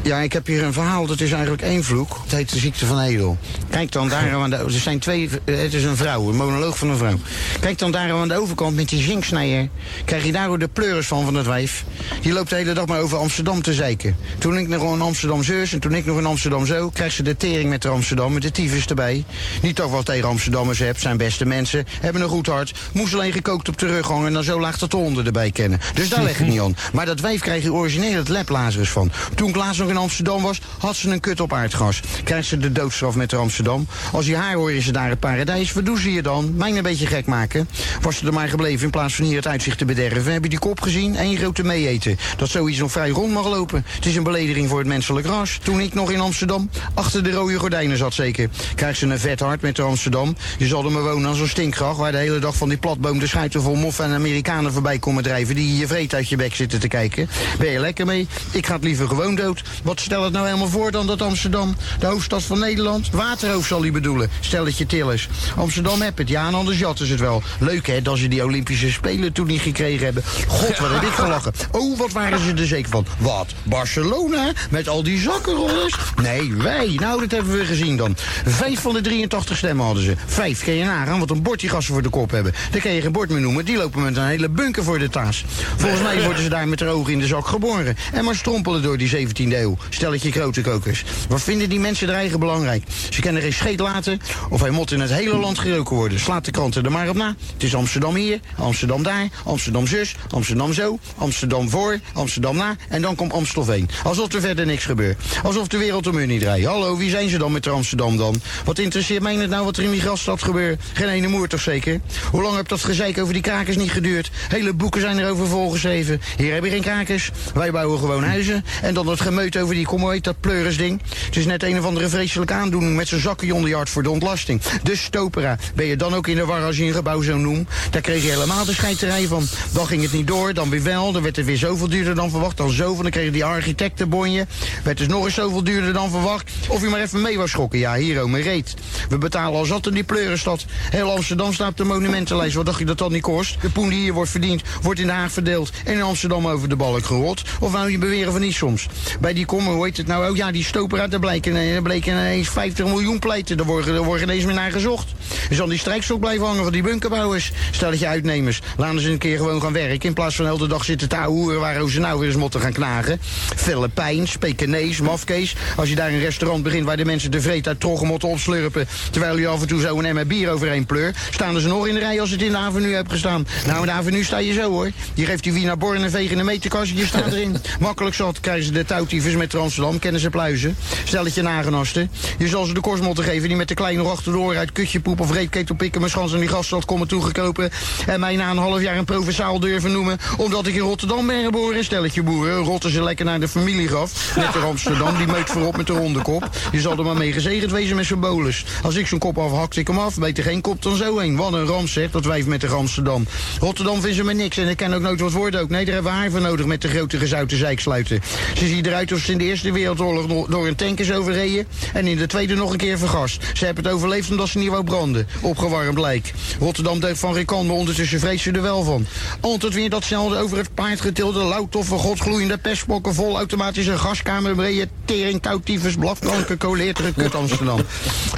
[0.03, 2.17] Ja, ik heb hier een verhaal, dat is eigenlijk één vloek.
[2.23, 3.39] Het heet de ziekte van Edel.
[3.71, 4.57] Kijk dan daar aan de...
[4.57, 5.29] Er zijn twee...
[5.45, 7.19] eh, Het is een vrouw, een monoloog van een vrouw.
[7.61, 9.69] Kijk dan daar aan de overkant met die zinksnijer.
[10.05, 11.85] Krijg je daar de pleuris van, van het wijf.
[12.23, 14.17] Die loopt de hele dag maar over Amsterdam te zeiken.
[14.39, 16.91] Toen ik nog in Amsterdam zus en toen ik nog in Amsterdam zo...
[16.91, 19.25] krijgt ze de tering met de Amsterdam, met de tyfus erbij.
[19.63, 21.85] Niet toch wat tegen Amsterdammers hebt, zijn beste mensen.
[22.01, 22.75] Hebben een goed hart.
[22.93, 25.51] Moest alleen gekookt op de rug hangen en dan zo laag dat de honden erbij
[25.51, 25.81] kennen.
[25.95, 26.77] Dus daar leg ik niet aan.
[26.93, 29.11] Maar dat wijf krijg je origineel het leplazerus van.
[29.35, 32.01] Toen ik nog in Amsterdam was, had ze een kut op aardgas.
[32.25, 33.87] Krijgt ze de doodstraf met de Amsterdam.
[34.13, 35.73] Als je haar hoor is ze daar het paradijs.
[35.73, 36.57] Wat doen ze je dan?
[36.57, 37.69] Mij een beetje gek maken.
[38.01, 40.33] Was ze er maar gebleven in plaats van hier het uitzicht te bederven.
[40.33, 41.21] Heb je die kop gezien?
[41.21, 42.19] Eén grote meeeten.
[42.37, 43.85] Dat zoiets nog vrij rond mag lopen.
[43.87, 45.59] Het is een belediging voor het menselijk ras.
[45.63, 48.49] Toen ik nog in Amsterdam achter de rode gordijnen zat zeker.
[48.75, 50.37] Krijgt ze een vet hart met de Amsterdam.
[50.59, 51.99] Je zal er maar wonen als een stinkgracht.
[51.99, 55.23] Waar de hele dag van die platboom de schuiten vol moffen en Amerikanen voorbij komen
[55.23, 55.55] drijven.
[55.55, 57.29] Die je vreet uit je bek zitten te kijken.
[57.59, 58.29] Ben je lekker mee?
[58.51, 59.63] Ik ga het liever gewoon dood.
[59.83, 63.11] Wat stel het nou helemaal voor dan dat Amsterdam, de hoofdstad van Nederland?
[63.11, 64.31] Waterhoofd zal hij bedoelen.
[64.41, 65.29] Stel het je tillers.
[65.57, 67.43] Amsterdam heb het, ja, en anders jatten ze het wel.
[67.59, 70.23] Leuk hè, dat ze die Olympische Spelen toen niet gekregen hebben.
[70.47, 71.53] God, wat heb ik gelachen.
[71.71, 73.07] Oh, wat waren ze er zeker van.
[73.19, 73.55] Wat?
[73.63, 74.53] Barcelona?
[74.71, 75.95] Met al die zakkenrollers?
[76.23, 76.97] Nee, wij.
[76.97, 78.17] Nou, dat hebben we gezien dan.
[78.47, 80.15] Vijf van de 83 stemmen hadden ze.
[80.27, 82.53] Vijf, kun je nagaan wat een bord die gasten voor de kop hebben.
[82.71, 83.65] Daar kun je geen bord meer noemen.
[83.65, 85.45] Die lopen met een hele bunker voor de taas.
[85.77, 87.97] Volgens mij worden ze daar met de ogen in de zak geboren.
[88.13, 89.70] En maar strompelen door die 17e eeuw.
[89.91, 91.05] Stelletje grote kokers.
[91.29, 92.85] Wat vinden die mensen er eigen belangrijk?
[93.11, 96.21] Ze kennen geen scheet laten of hij moet in het hele land geroken worden.
[96.21, 97.35] Slaat de kranten er maar op na.
[97.53, 103.03] Het is Amsterdam hier, Amsterdam daar, Amsterdam zus, Amsterdam zo, Amsterdam voor, Amsterdam na en
[103.03, 103.89] dan komt Amstelveen.
[104.05, 105.23] Alsof er verder niks gebeurt.
[105.43, 106.65] Alsof de wereld om u niet draait.
[106.65, 108.41] Hallo, wie zijn ze dan met Amsterdam dan?
[108.65, 110.83] Wat interesseert mij het nou wat er in die grasstad gebeurt?
[110.93, 112.01] Geen ene moer toch zeker?
[112.31, 114.31] Hoe lang heb dat gezeik over die krakers niet geduurd?
[114.49, 116.21] Hele boeken zijn erover volgeschreven.
[116.37, 117.31] Hier heb je geen krakers.
[117.55, 118.65] Wij bouwen gewoon huizen.
[118.83, 121.01] En dan het gemeut over die, kom dat pleurisding.
[121.27, 124.61] Het is net een of andere vreselijke aandoening met zijn zakken onderjaard voor de ontlasting.
[124.83, 125.59] De stopera.
[125.75, 127.69] Ben je dan ook in de war als je een gebouw zo noemt?
[127.91, 129.45] Daar kreeg je helemaal de scheiterij van.
[129.73, 131.13] Dan ging het niet door, dan weer wel.
[131.13, 132.57] Dan werd het weer zoveel duurder dan verwacht.
[132.57, 133.03] Dan zoveel.
[133.03, 134.47] Dan kreeg je die architectenbonje.
[134.85, 136.51] Werd dus nog eens zoveel duurder dan verwacht.
[136.69, 137.79] Of je maar even mee was schokken.
[137.79, 138.75] Ja, hier, me reet.
[139.09, 140.65] We betalen al zat in die pleurenstad.
[140.91, 142.55] Heel Amsterdam staat op de monumentenlijst.
[142.55, 143.61] Wat dacht je dat dat niet kost?
[143.61, 145.71] De poen die hier wordt verdiend, wordt in Den Haag verdeeld.
[145.85, 147.43] En in Amsterdam over de balk gerot.
[147.61, 148.87] Of wou je beweren van niet soms?
[149.21, 150.31] Bij die kommer, hoe heet het nou?
[150.31, 153.57] Oh ja, die stopera, daar bleken, daar bleken ineens 50 miljoen pleiten.
[153.57, 155.09] Daar worden, daar wordt ineens meer naar gezocht.
[155.49, 157.53] Je zal die strijkstok blijven hangen van die bunkerbouwers.
[157.71, 158.61] Stel dat je uitnemers.
[158.77, 160.09] Laten ze een keer gewoon gaan werken.
[160.09, 162.61] In plaats van de hele dag zitten te hoeren waar ze nou weer eens moeten
[162.61, 163.21] gaan knagen.
[163.57, 165.57] Filipijn, Spekenees, Mafkees.
[165.77, 168.89] Als je daar een restaurant begint waar de mensen de vreet uit troggen moeten opslurpen.
[169.11, 171.15] Terwijl je af en toe zo een emmer bier overheen pleur.
[171.31, 173.47] Staan ze nog in de rij als het in de avenue hebt gestaan.
[173.67, 174.91] Nou, in de avenue sta je zo hoor.
[175.15, 176.93] Je geeft die Wiener Born een veeg in de meterkast.
[176.95, 177.57] Je staat erin.
[177.81, 179.99] Makkelijk zat krijgen ze de touwtiefers met Amsterdam.
[179.99, 180.77] Kennen ze pluizen.
[181.05, 182.11] Stel het je nagenasten.
[182.39, 185.21] Je zal ze de korsmotten geven die met de kleine achter de oren uit kutjepoep
[185.21, 186.01] of reepketel pikken.
[186.01, 187.71] Mijn schans aan die gaststad komen toegekropen.
[188.07, 190.19] En mij na een half jaar een provinciaal durven noemen.
[190.37, 191.85] Omdat ik in Rotterdam ben geboren.
[191.85, 192.57] Stelletje boeren.
[192.57, 194.37] Rotten ze lekker naar de familiegraf.
[194.37, 195.17] Net in Amsterdam.
[195.17, 196.51] Die meut voorop met de ronde kop.
[196.73, 198.65] Je zal er maar mee gezegend wezen met zijn bolus.
[198.83, 200.19] Als ik zo'n kop afhakt, ik hem af.
[200.19, 201.37] Beter geen kop dan zo heen.
[201.37, 203.27] Wat een ramp zegt, dat wijf met de Amsterdam.
[203.61, 204.57] Rotterdam vinden ze me niks.
[204.57, 205.69] En ik ken ook nooit wat woorden ook.
[205.69, 208.21] Nee, daar hebben we haar voor nodig met de grote gezouten zeiksluiten.
[208.55, 211.67] Ze ziet eruit of in de Eerste Wereldoorlog door een tank is overreden.
[211.93, 213.43] En in de Tweede nog een keer vergast.
[213.55, 215.27] Ze hebben het overleefd omdat ze niet wou branden.
[215.41, 216.33] Opgewarmd lijk.
[216.61, 219.07] Rotterdam deugt van Rikan, maar ondertussen vreest ze er wel van.
[219.41, 225.41] Altijd weer datzelfde over het paard getilde, lauwtoffe, godgloeiende pestbokken, vol automatische gaskamer, brede tering,
[225.41, 227.81] koudtyfus, blafkanker, koleertere kut Amsterdam.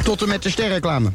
[0.05, 1.11] Tot en met de sterreclame.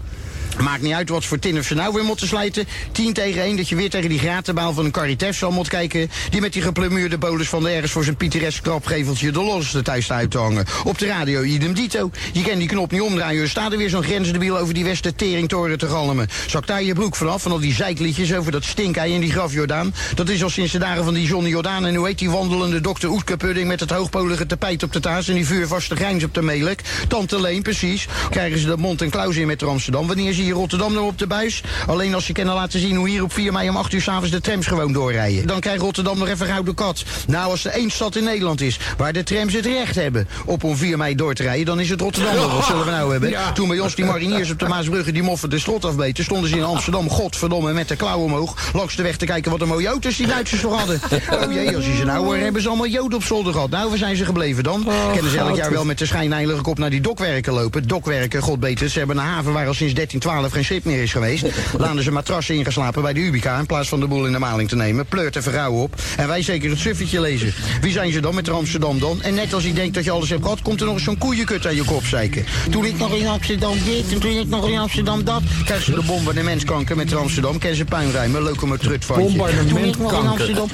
[0.63, 2.67] Maakt niet uit wat voor tin of ze nou weer moeten slijten.
[2.91, 6.09] 10 tegen 1 dat je weer tegen die gratenbaal van een Caritas zal moet kijken.
[6.29, 10.05] Die met die geplumeerde bolus van de ergens voor zijn pittoresk krapgeveltje de losste thuis
[10.05, 10.65] staat te hangen.
[10.83, 12.11] Op de radio idem dito.
[12.33, 13.41] Je kan die knop niet omdraaien.
[13.41, 16.27] Er staat er weer zo'n grensdebiel over die Westen teringtoren te galmen.
[16.47, 19.53] Zak daar je broek vanaf van al die zeikliedjes over dat stinkei en die graf
[19.53, 19.93] Jordaan.
[20.15, 21.85] Dat is al sinds de dagen van die Johnny Jordaan.
[21.85, 25.27] En hoe heet die wandelende dokter Oetke Pudding met het hoogpolige tapijt op de taas
[25.27, 26.79] en die vuurvaste grijns op de melk.
[27.07, 28.07] Tante Leen, precies.
[28.29, 30.07] Krijgen ze de mond en klauws in met Amsterdam.
[30.07, 31.63] Wanneer zie Rotterdam nog op de buis?
[31.87, 34.31] Alleen als ze kunnen laten zien hoe hier op 4 mei om 8 uur s'avonds
[34.31, 35.47] de trams gewoon doorrijden.
[35.47, 37.03] Dan krijgt Rotterdam nog even gouden kat.
[37.27, 40.63] Nou, als er één stad in Nederland is waar de trams het recht hebben op
[40.63, 42.49] om 4 mei door te rijden, dan is het Rotterdam.
[42.49, 43.33] Wat zullen we nou hebben?
[43.53, 46.55] Toen bij ons die mariniers op de Maasbrugge die moffen de slot afbeten, stonden ze
[46.55, 49.87] in Amsterdam, godverdomme, met de klauw omhoog, langs de weg te kijken wat een mooie
[49.87, 50.99] auto's die Duitsers nog hadden.
[51.47, 53.69] Oh jee, als je ze nou hoor, hebben ze allemaal joden op zolder gehad.
[53.69, 54.87] Nou, waar zijn ze gebleven dan?
[55.13, 57.87] Kennen ze elk jaar wel met de schijnheilige kop naar die dokwerken lopen.
[57.87, 61.01] Dokwerken, god beter, ze hebben een haven waar al sinds 1312 12 geen schip meer
[61.01, 61.45] is geweest.
[61.77, 64.69] Laten ze matrassen ingeslapen bij de Ubica in plaats van de boel in de maling
[64.69, 65.05] te nemen.
[65.05, 65.95] Pleurt de vrouwen op.
[66.17, 67.53] En wij zeker het suffetje lezen.
[67.81, 69.21] Wie zijn ze dan met Amsterdam dan?
[69.21, 71.17] En net als je denkt dat je alles hebt gehad, komt er nog eens zo'n
[71.17, 72.45] koeienkut aan je kop zeiken.
[72.69, 75.41] Toen ik nog in Amsterdam dit en toen ik nog in Amsterdam dat.
[75.65, 77.57] Krijg ze de bombardementskanker met Amsterdam.
[77.57, 80.27] Ken ze puinruimen, leuk om het trut van Toen ik nog in.
[80.27, 80.69] Amsterdam...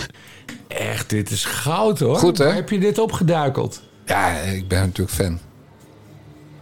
[0.68, 2.18] Echt, dit is goud hoor.
[2.18, 2.46] Goed, hè?
[2.46, 3.82] Waar heb je dit opgeduikeld?
[4.06, 5.40] Ja, ik ben natuurlijk fan.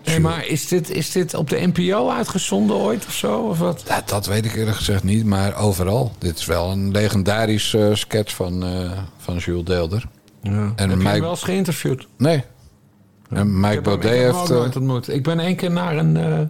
[0.06, 3.39] Nee, maar is dit, is dit op de NPO uitgezonden ooit of zo?
[3.39, 3.84] Of wat?
[3.88, 6.12] Ja, dat weet ik eerlijk gezegd niet, maar overal.
[6.18, 10.04] Dit is wel een legendarisch eh, sketch van, eh, van Jules Deelder.
[10.41, 10.74] Ja.
[10.76, 12.08] En heb Mike- wel eens geïnterviewd?
[12.18, 12.43] Nee.
[13.30, 14.49] En Mike Ik heb hem- Baudet ik heeft...
[14.49, 15.10] eh, nooit ontmoet.
[15.10, 16.49] Ik ben één keer naar een...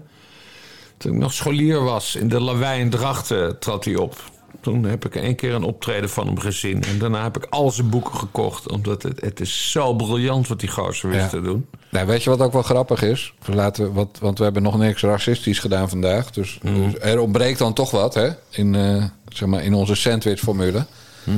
[0.97, 4.15] toen ik nog scholier was, in de Lawei in Drachten trad hij op.
[4.61, 6.83] Toen heb ik één keer een optreden van hem gezien.
[6.83, 8.71] En daarna heb ik al zijn boeken gekocht.
[8.71, 11.27] Omdat het, het is zo briljant wat die gozer wist Ja.
[11.27, 11.65] te doen.
[11.89, 13.33] Nou, weet je wat ook wel grappig is?
[13.45, 16.31] We Laten, wat, want we hebben nog niks racistisch gedaan vandaag.
[16.31, 16.81] Dus, Mhm.
[16.91, 18.29] dus er ontbreekt dan toch wat hè?
[18.49, 20.85] In, eh, zeg maar, in onze sandwichformule.
[21.23, 21.37] Mhm.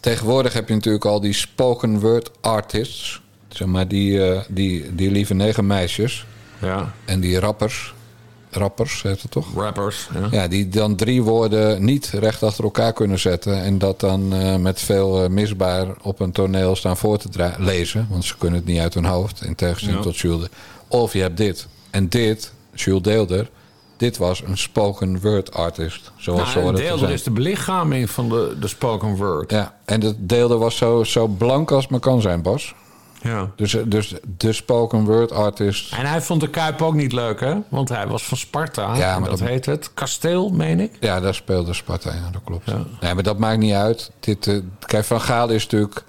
[0.00, 3.20] Tegenwoordig heb je natuurlijk al die spoken word artists.
[3.48, 6.26] Zeg maar die, eh, die, die lieve negen meisjes.
[6.60, 7.94] Ja, En die rappers.
[8.54, 9.46] Rappers heet het toch?
[9.54, 10.08] rappers.
[10.14, 10.28] Ja.
[10.42, 13.62] Ja, die dan drie woorden niet recht achter elkaar kunnen zetten.
[13.62, 18.06] En dat dan eh, met veel eh, misbaar op een toneel staan voor te lezen.
[18.10, 19.42] Want ze kunnen het niet uit hun hoofd.
[19.44, 20.04] In tegenstelling Ja.
[20.04, 20.46] tot Jules.
[20.88, 21.66] Of je hebt dit.
[21.90, 23.50] En dit, Jules Deelder.
[23.96, 26.10] Dit was een spoken word artist.
[26.16, 27.12] Zoals Nou, Deelder zijn.
[27.12, 29.50] is de belichaming van de, de spoken word.
[29.50, 32.74] Ja, en de Deelder was zo, zo blank als maar kan zijn, Bas.
[33.22, 33.50] Ja.
[33.56, 35.92] Dus, dus de spoken word artist.
[35.92, 37.54] En hij vond de Kuip ook niet leuk, hè?
[37.68, 38.96] Want hij was van Sparta.
[38.96, 39.90] Ja, maar dat, dat- heet het.
[39.94, 40.92] Kasteel, meen ik.
[41.00, 42.66] Ja, daar speelde Sparta, ja, dat klopt.
[43.00, 44.10] Nee, maar dat maakt niet uit.
[44.20, 44.56] Dit, eh,
[44.86, 46.04] kijk, Van Gaal is natuurlijk...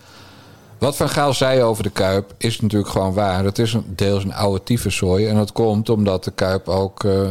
[0.84, 3.44] Wat Van Gaal zei over de Kuip is natuurlijk gewoon waar.
[3.44, 5.28] Het is een, deels een oude tyfuszooi.
[5.28, 7.28] En dat komt omdat de Kuip ook eh,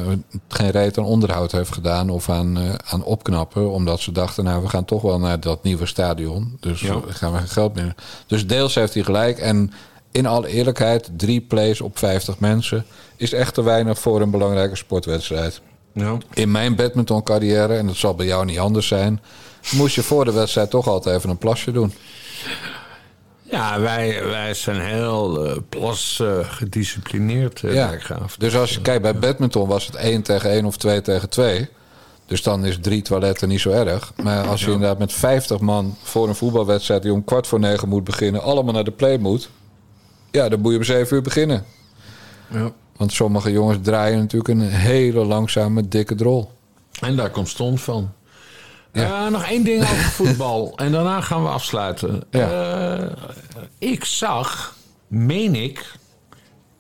[0.48, 2.10] geen reet aan onderhoud heeft gedaan...
[2.10, 3.70] of aan, eh, aan opknappen.
[3.70, 6.56] Omdat ze dachten, nou, we gaan toch wel naar dat nieuwe stadion.
[6.60, 7.00] Dus Ja.
[7.08, 7.94] gaan we geen geld meer...
[8.26, 9.38] Dus deels heeft hij gelijk.
[9.38, 9.72] En
[10.10, 12.84] in alle eerlijkheid, drie plays op 50 mensen...
[13.16, 15.60] is echt te weinig voor een belangrijke sportwedstrijd.
[15.92, 16.16] Ja.
[16.34, 19.20] In mijn badmintoncarrière, en dat zal bij jou niet anders zijn...
[19.72, 21.92] moest je voor de wedstrijd toch altijd even een plasje doen.
[23.52, 27.88] Ja, wij, wij zijn heel eh, plas eh, gedisciplineerd, uh, Ja.
[27.88, 28.36] Dijkgraaf.
[28.36, 31.68] Dus als je kijkt bij badminton was het 1 tegen 1 of 2 tegen 2.
[32.26, 34.12] Dus dan is drie toiletten niet zo erg.
[34.22, 37.02] Maar als je inderdaad met 50 man voor een voetbalwedstrijd...
[37.02, 38.42] die om kwart voor negen moet beginnen...
[38.42, 39.50] allemaal naar de play moet...
[40.30, 41.64] ja, dan moet je om 7 uur beginnen.
[42.48, 42.72] Ja.
[42.96, 46.50] Want sommige jongens draaien natuurlijk een hele langzame, dikke drol.
[47.00, 48.12] En daar komt stond van.
[48.92, 49.24] Ja.
[49.24, 50.72] Eh, nog één ding over voetbal.
[50.76, 52.22] en daarna gaan we afsluiten.
[52.30, 52.50] Ja.
[52.96, 53.06] Eh,
[53.78, 54.76] ik zag,
[55.06, 55.92] meen ik,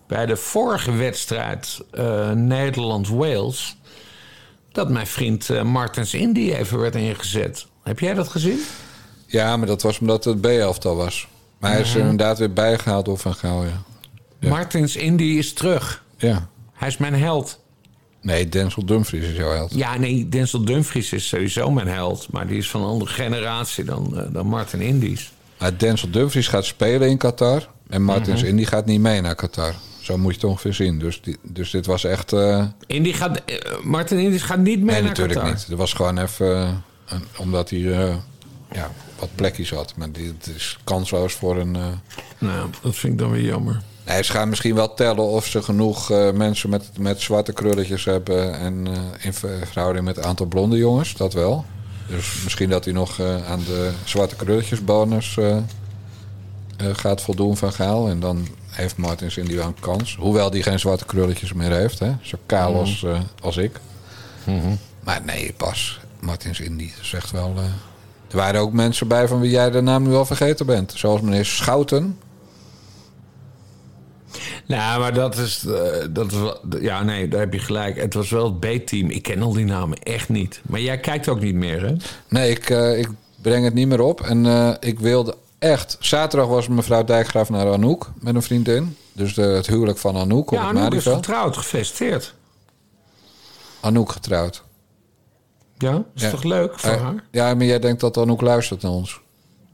[0.06, 3.76] bij de vorige wedstrijd eh, Nederland-Wales...
[4.72, 7.66] dat mijn vriend Martens Indy even werd ingezet.
[7.82, 8.60] Heb jij dat gezien?
[9.26, 11.28] Ja, maar dat was omdat het B-elftal was.
[11.58, 13.82] Maar hij is er inderdaad weer bijgehaald door Van Gaal, ja.
[14.38, 14.48] Ja.
[14.48, 16.04] Martens Indy is terug.
[16.16, 16.48] Ja.
[16.72, 17.61] Hij is mijn held.
[18.22, 19.74] Nee, Denzel Dumfries is jouw held.
[19.74, 22.26] Ja, nee, Denzel Dumfries is sowieso mijn held.
[22.30, 25.32] Maar die is van een andere generatie dan, eh, dan Martin Indies.
[25.58, 27.68] Maar Denzel Dumfries gaat spelen in Qatar.
[27.88, 28.48] En Martins Mhm.
[28.50, 29.74] Indy gaat niet mee naar Qatar.
[30.00, 30.98] Zo moet je het ongeveer zien.
[30.98, 32.32] Dus, die, dus dit was echt...
[32.32, 35.54] eh, Indy gaat, eh, Martin Indies gaat niet mee nee, naar natuurlijk Qatar.
[35.54, 35.66] niet.
[35.70, 36.56] Er was gewoon even...
[37.06, 37.78] een- omdat hij
[38.72, 39.94] ja, wat plekjes had.
[39.96, 41.70] Maar die, het is kansloos voor een...
[42.38, 43.82] Nou, dat vind ik dan weer jammer.
[44.12, 48.04] Nee, ze gaan misschien wel tellen of ze genoeg eh, mensen met, met zwarte krulletjes
[48.04, 48.58] hebben.
[48.58, 51.64] En eh, in ver- verhouding met het aantal blonde jongens, dat wel.
[52.08, 55.38] Dus misschien dat hij nog eh, aan de zwarte krulletjesbonus
[56.92, 58.08] gaat voldoen van Gaal.
[58.08, 60.16] En dan heeft Martins in die wel een kans.
[60.16, 61.98] Hoewel die geen zwarte krulletjes meer heeft.
[61.98, 62.12] Hè?
[62.22, 63.80] Zo kaal als, eh, als ik.
[65.04, 66.00] Maar nee, pas.
[66.20, 67.54] Martins Indy, echt wel...
[68.30, 70.92] er waren ook mensen bij van wie jij de naam nu al vergeten bent.
[70.96, 72.18] Zoals meneer Schouten.
[74.66, 76.38] Nou, maar dat is, eh, dat is
[76.80, 77.96] Ja, nee, daar heb je gelijk.
[78.00, 79.10] Het was wel het B-team.
[79.10, 80.60] Ik ken al die namen echt niet.
[80.68, 81.94] Maar jij kijkt ook niet meer, hè?
[82.28, 83.08] Nee, ik, eh, ik
[83.42, 84.20] breng het niet meer op.
[84.20, 85.96] En eh, ik wilde echt...
[86.00, 88.96] Zaterdag was mevrouw Dijkgraaf naar Anouk met een vriendin.
[89.12, 91.56] Dus de, het huwelijk van Anouk op Ja, het nu is getrouwd.
[91.56, 92.34] Gefeliciteerd.
[93.80, 94.62] Anouk getrouwd.
[95.78, 96.30] Ja, is Ja.
[96.30, 97.24] toch leuk voor haar?
[97.30, 99.20] ja, maar jij denkt dat Anouk luistert naar ons.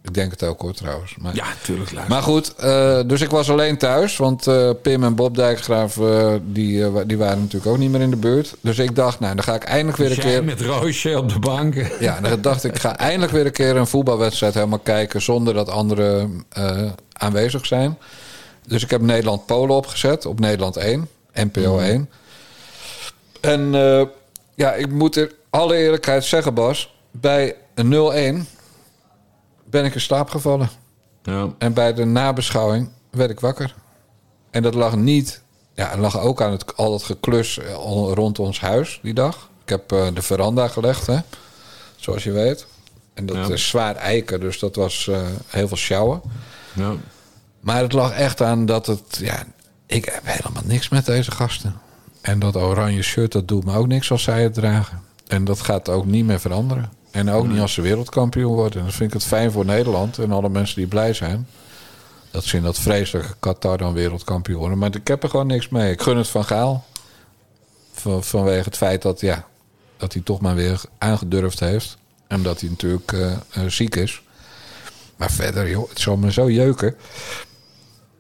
[0.09, 1.15] Ik denk het ook hoor trouwens.
[1.19, 2.09] Maar, Ja, natuurlijk leuk.
[2.09, 4.17] maar goed, eh, dus ik was alleen thuis.
[4.17, 8.11] Want eh, Pim en Bob Dijkgraaf eh, die, die waren natuurlijk ook niet meer in
[8.11, 8.55] de buurt.
[8.61, 10.45] Dus ik dacht, nou dan ga ik eindelijk weer een jij keer...
[10.45, 11.75] met Roosje op de bank.
[12.01, 15.55] Ja, dan dacht ik, ik ga eindelijk weer een keer een voetbalwedstrijd helemaal kijken zonder
[15.55, 16.45] dat anderen
[17.13, 17.99] aanwezig zijn.
[18.67, 22.11] Dus ik heb Nederland-Polen opgezet op Nederland 1, NPO 1.
[23.41, 23.71] En
[24.55, 26.95] Ja, ik moet in alle eerlijkheid zeggen, Bas.
[27.11, 28.58] Bij een 0-1
[29.71, 30.69] ben ik in slaap gevallen.
[31.23, 31.49] Ja.
[31.59, 33.75] En bij de nabeschouwing werd ik wakker.
[34.51, 35.43] En dat lag niet...
[35.75, 37.73] Ja, het lag ook aan het, al dat geklus eh,
[38.15, 39.51] rond ons huis die dag.
[39.63, 41.19] Ik heb eh, de veranda gelegd, hè.
[41.97, 42.67] Zoals je weet.
[43.15, 43.49] En dat Ja.
[43.49, 46.21] is zwaar eiken, dus dat was eh, heel veel sjouwen.
[46.75, 46.93] Ja.
[47.61, 49.19] Maar het lag echt aan dat het...
[49.21, 49.43] Ja,
[49.87, 51.81] ik heb helemaal niks met deze gasten.
[52.21, 55.03] En dat oranje shirt, dat doet me ook niks als zij het dragen.
[55.27, 56.93] En dat gaat ook niet meer veranderen.
[57.19, 58.79] En ook niet als ze wereldkampioen worden.
[58.79, 61.47] En dan vind ik het fijn voor Nederland en alle mensen die blij zijn.
[62.31, 64.79] Dat ze in dat vreselijke Qatar dan wereldkampioen worden.
[64.79, 65.93] Maar ik heb er gewoon niks mee.
[65.93, 66.85] Ik gun het van Gaal.
[67.93, 69.47] Van, vanwege het feit dat, ja,
[69.97, 71.97] dat hij toch maar weer aangedurfd heeft.
[72.27, 74.23] En dat hij natuurlijk eh, eh, ziek is.
[75.17, 76.95] Maar verder, joh, het zal me zo jeuken.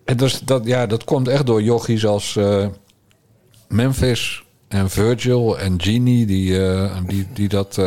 [0.04, 2.66] En dus dat, ja, dat komt echt door jochies als eh,
[3.68, 6.26] Memphis en Virgil en Genie...
[6.26, 6.58] die,
[7.06, 7.78] die, die dat,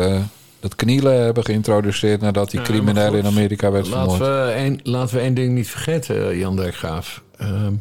[0.62, 2.20] dat knielen hebben geïntroduceerd...
[2.20, 4.46] nadat die crimineel in Amerika werd laten vermoord.
[4.46, 7.22] we, één, laten we één ding niet vergeten, eh, Jan Dijkgraaf.
[7.36, 7.74] Ehm,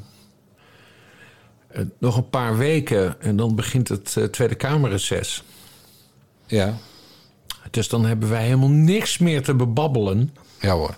[1.67, 5.43] eh, nog een paar weken en dan begint het eh, Tweede Kamerreces.
[6.45, 6.77] Ja,
[7.71, 10.35] Dus dan hebben wij helemaal niks meer te bebabbelen.
[10.59, 10.95] ja hoor.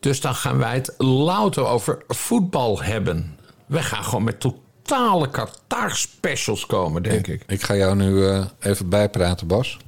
[0.00, 3.36] Dus dan gaan wij het louter over voetbal hebben.
[3.66, 7.42] We gaan gewoon met totale Qatar-specials komen, denk ik.
[7.46, 9.78] Ik ga jou nu even bijpraten, Bas.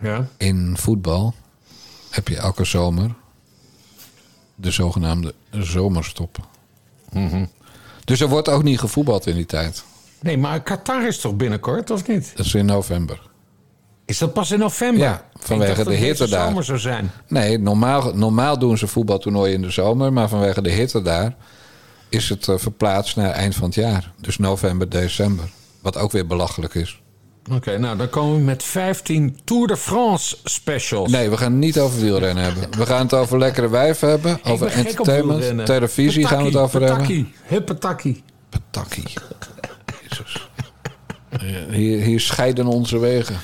[0.00, 0.28] Ja?
[0.36, 1.34] In voetbal
[2.10, 3.14] heb je elke zomer
[4.54, 6.38] de zogenaamde zomerstop.
[7.12, 7.44] Mhm.
[8.04, 9.84] Dus er wordt ook niet gevoetbald in die tijd.
[10.20, 12.32] Nee, maar Qatar is toch binnenkort, of niet?
[12.36, 13.20] Dat is in november.
[14.04, 15.02] Is dat pas in november?
[15.02, 16.46] Ja, vanwege de hitte daar.
[16.46, 17.10] zomer zou zijn.
[17.28, 21.36] Nee, normaal, normaal doen ze voetbaltoernooien in de zomer, maar vanwege de hitte daar
[22.08, 24.12] is het eh, verplaatst naar eind van het jaar.
[24.20, 25.50] Dus november, december.
[25.80, 27.00] Wat ook weer belachelijk is.
[27.52, 31.10] Oké, nou dan komen we met 15 Tour de France specials.
[31.10, 32.78] Nee, we gaan het niet over wielrennen hebben.
[32.78, 36.82] We gaan het over lekkere wijven hebben, Ik over entertainment, televisie gaan we het over
[36.82, 37.32] hebben.
[37.42, 38.22] Huppataki.
[38.48, 39.12] Patakkie.
[40.08, 40.48] Jezus.
[41.70, 43.36] Hier, hier scheiden onze wegen.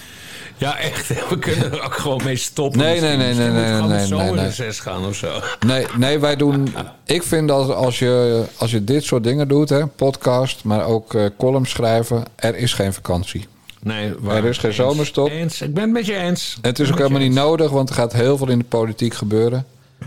[0.57, 1.28] Ja, echt.
[1.28, 2.80] We kunnen er ook gewoon mee stoppen.
[2.80, 4.07] Nee, nee, nee, nee, nee, moet nee, gewoon nee, nee.
[4.07, 5.40] zomerreces gaan of zo.
[5.66, 6.74] Nee, nee, wij doen.
[7.05, 11.14] Ik vind dat als je, als je dit soort dingen doet, hè, podcast, maar ook
[11.14, 13.46] eh columns schrijven, er is geen vakantie.
[13.83, 14.37] Nee, waar.
[14.37, 14.78] Er is geen Eens.
[14.81, 15.28] zomerstop.
[15.28, 15.61] Eens.
[15.62, 16.59] Ik ben het met je eens.
[16.62, 19.14] En het is ook helemaal niet nodig, want er gaat heel veel in de politiek
[19.14, 19.66] gebeuren.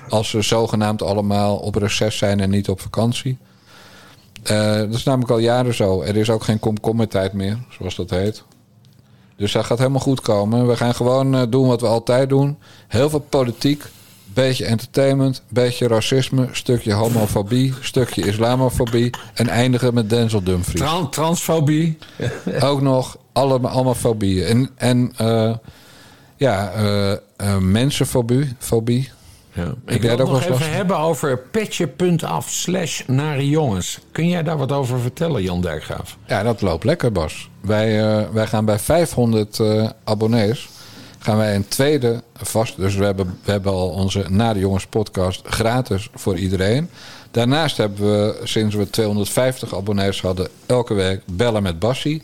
[0.10, 3.38] Als ze zogenaamd allemaal op reces zijn en niet op vakantie.
[4.44, 6.02] Eh, dat is namelijk al jaren zo.
[6.02, 8.44] Er is ook geen komkommertijd meer, zoals dat heet.
[9.38, 10.68] Dus dat gaat helemaal goed komen.
[10.68, 12.58] We gaan gewoon eh, doen wat we altijd doen.
[12.88, 13.84] Heel veel politiek,
[14.26, 20.80] beetje entertainment, beetje racisme, stukje homofobie, stukje islamofobie en eindigen met Denzel Dumfries.
[20.82, 21.98] Tran- transfobie.
[22.60, 24.46] Ook nog allemaal, allemaal fobieën.
[24.46, 25.54] En, en eh,
[26.44, 28.56] ja, eh, eh, mensenfobie.
[28.60, 29.10] Fobie.
[29.54, 29.74] Ja.
[29.86, 34.00] Ik wil het nog even last hebben over petje.af slash nare jongens.
[34.12, 36.18] Kun jij daar wat over vertellen, Jan Dijkgraaf?
[36.28, 37.50] Ja, dat loopt lekker, Bas.
[37.62, 40.70] Wij, wij gaan bij 500 eh, abonnees...
[41.20, 42.78] gaan wij een tweede vast...
[42.78, 46.90] Dus we hebben, we hebben al onze Na de Jongens podcast gratis voor iedereen.
[47.32, 50.48] Daarnaast hebben we, sinds we 250 abonnees hadden...
[50.66, 52.24] elke week bellen met Bassie.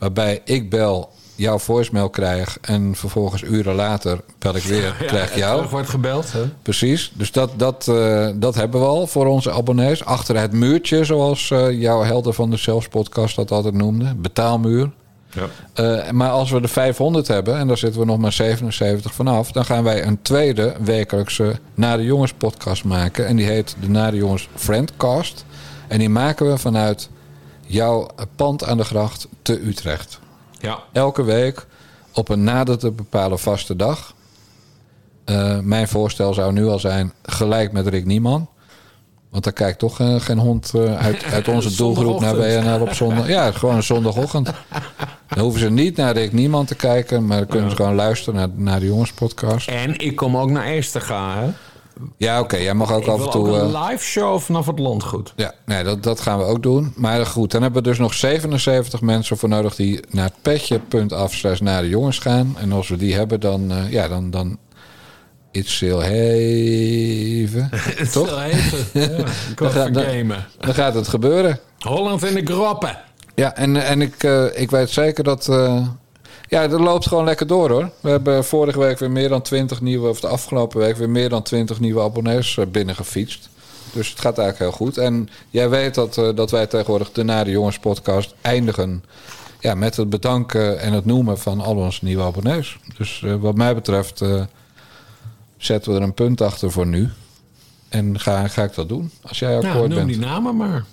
[0.00, 2.58] Waarbij ik bel, jouw voicemail krijg...
[2.60, 5.54] en vervolgens uren later bel ik weer, krijg jou.
[5.54, 6.32] terug wordt gebeld.
[6.32, 6.42] Hè?
[6.62, 10.04] Precies, dus dat, dat, eh, dat hebben we al voor onze abonnees.
[10.04, 14.14] Achter het muurtje, zoals eh, jouw helden van de Zelfs podcast dat altijd noemde.
[14.14, 14.90] Betaalmuur.
[15.30, 15.48] Ja.
[15.72, 19.52] Eh, maar als we de 500 hebben, en daar zitten we nog maar 77 vanaf...
[19.52, 23.26] dan gaan wij een tweede wekelijkse Na de Jongens podcast maken.
[23.26, 25.44] En die heet de Na de Jongens Friendcast.
[25.88, 27.08] En die maken we vanuit
[27.70, 28.06] jouw
[28.36, 30.18] pand aan de gracht te Utrecht.
[30.58, 30.78] Ja.
[30.92, 31.66] Elke week
[32.14, 34.14] op een nader te bepalen vaste dag.
[35.24, 38.48] Eh, mijn voorstel zou nu al zijn gelijk met Rick Nieman.
[39.30, 42.92] Want daar kijkt toch eh, geen hond eh, uit, uit onze doelgroep naar WNL op
[42.92, 43.28] zondag.
[43.28, 44.50] Ja, gewoon een zondagochtend.
[45.28, 48.34] Dan hoeven ze niet naar Rick Nieman te kijken, maar dan kunnen ze gewoon luisteren
[48.34, 49.68] naar, naar de jongenspodcast.
[49.68, 51.50] En ik kom ook naar Esterga, hè?
[52.16, 53.48] Ja, oké, jij mag ook Ik af en toe.
[53.48, 55.32] ook eh, een live show vanaf het landgoed.
[55.36, 56.92] Ja, nee, dat, dat gaan we ook doen.
[56.96, 61.60] Maar goed, dan hebben we dus nog 77 mensen voor nodig die naar petje.af slash
[61.60, 62.54] naar de jongens gaan.
[62.58, 64.58] En als we die hebben, dan, eh, ja, dan, dan
[65.50, 67.70] iets heel even.
[68.12, 68.42] Toch?
[68.42, 69.00] Even.
[69.00, 71.58] Ja, ik Dan ga- dan- gaat het gebeuren.
[71.78, 72.98] Holland in de groppen.
[73.34, 75.48] Ja, en, en ik, eh, ik weet zeker dat.
[76.50, 77.90] Ja, dat loopt gewoon lekker door hoor.
[78.00, 81.28] We hebben vorige week weer meer dan 20 nieuwe, of de afgelopen week weer meer
[81.28, 83.48] dan 20 nieuwe abonnees eh, binnengefietst.
[83.92, 84.98] Dus het gaat eigenlijk heel goed.
[84.98, 89.04] En jij weet dat, eh, dat wij tegenwoordig de Na de Jongens podcast eindigen
[89.60, 92.78] Ja, met het bedanken en het noemen van al onze nieuwe abonnees.
[92.96, 94.22] Dus eh, wat mij betreft
[95.56, 97.08] zetten we er een punt achter voor nu.
[97.88, 100.08] En ga, ga ik dat doen, als jij akkoord Nou, noem bent.
[100.08, 100.84] die namen maar.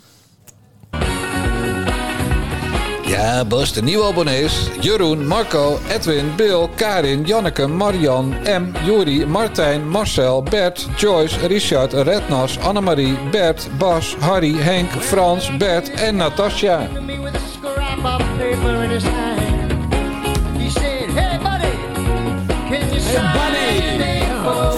[3.07, 4.69] Ja, Bas, de nieuwe abonnees.
[4.79, 12.57] Jeroen, Marco, Edwin, Bill, Karin, Janneke, Marian, M, Juri, Martijn, Marcel, Bert, Joyce, Richard, Rednas,
[12.59, 16.79] Annemarie, Bert, Bas, Harry, Henk, Frans, Bert en Natasja.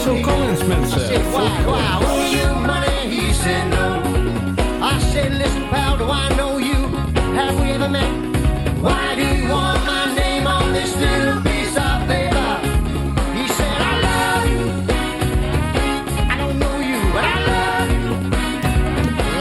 [0.03, 0.23] you Phil?
[0.23, 0.99] Collins, mensen.
[3.09, 4.01] He said, No.
[4.81, 6.48] I said, Listen, pal, do I know?
[7.39, 8.11] Have we ever met?
[8.83, 12.51] Why do you want my name on this little piece of paper?
[13.37, 14.63] He said, I love you.
[16.33, 18.07] I don't know you, but I love you.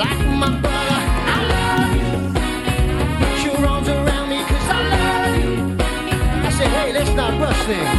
[0.02, 1.00] Like my brother,
[1.34, 2.10] I love you.
[3.20, 5.52] Put your arms around me 'cause I love you.
[6.46, 7.97] I said, hey, let's not rush things.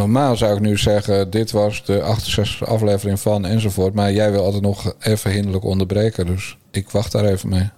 [0.00, 3.94] Normaal zou ik nu zeggen, dit was de 68 aflevering van enzovoort.
[3.94, 6.26] Maar jij wil altijd nog even hinderlijk onderbreken.
[6.26, 7.70] Dus ik wacht daar even mee.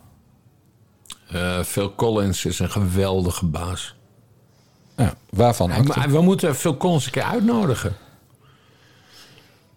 [1.29, 3.95] Eh, Phil Collins is een geweldige baas.
[4.97, 5.71] Ja, waarvan?
[5.71, 5.99] acte?
[5.99, 7.97] Maar we moeten Phil Collins een keer uitnodigen.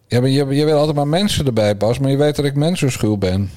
[0.07, 1.99] Ja, maar je, je wil altijd maar mensen erbij, Bas.
[1.99, 3.51] Maar je weet dat ik mensenschuw ben.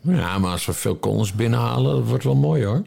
[0.00, 2.82] Ja, maar als we Phil Collins binnenhalen, dat wordt wel mooi hoor.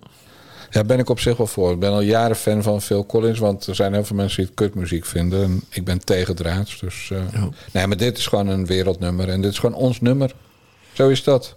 [0.71, 1.71] Ja, ben ik op zich wel voor.
[1.71, 3.39] Ik ben al jaren fan van Phil Collins.
[3.39, 5.43] Want er zijn heel veel mensen die het kutmuziek vinden.
[5.43, 6.79] En ik ben tegendraads.
[6.79, 9.29] Dus, eh, Nee, maar dit is gewoon een wereldnummer.
[9.29, 10.33] En dit is gewoon ons nummer.
[10.93, 11.55] Zo is dat.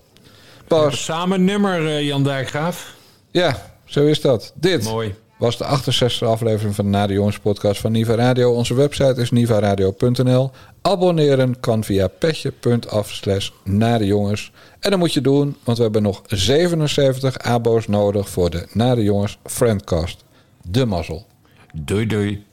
[0.69, 2.95] Bas, Samen nummer, eh, Jan Dijkgraaf.
[3.31, 4.53] ja, zo is dat.
[4.55, 5.15] Dit Mooi.
[5.39, 8.53] Was de 68e aflevering van de Na de Jongens podcast van Niva Radio.
[8.53, 10.51] Onze website is nivaradio.nl.
[10.83, 14.53] Abonneren kan via petje.af slash Na de Jongens.
[14.81, 18.95] En dat moet je doen, want we hebben nog 77 abo's nodig voor de Na
[18.95, 20.25] de Jongens Friendcast.
[20.63, 21.27] De mazzel.
[21.73, 22.45] Doei doei.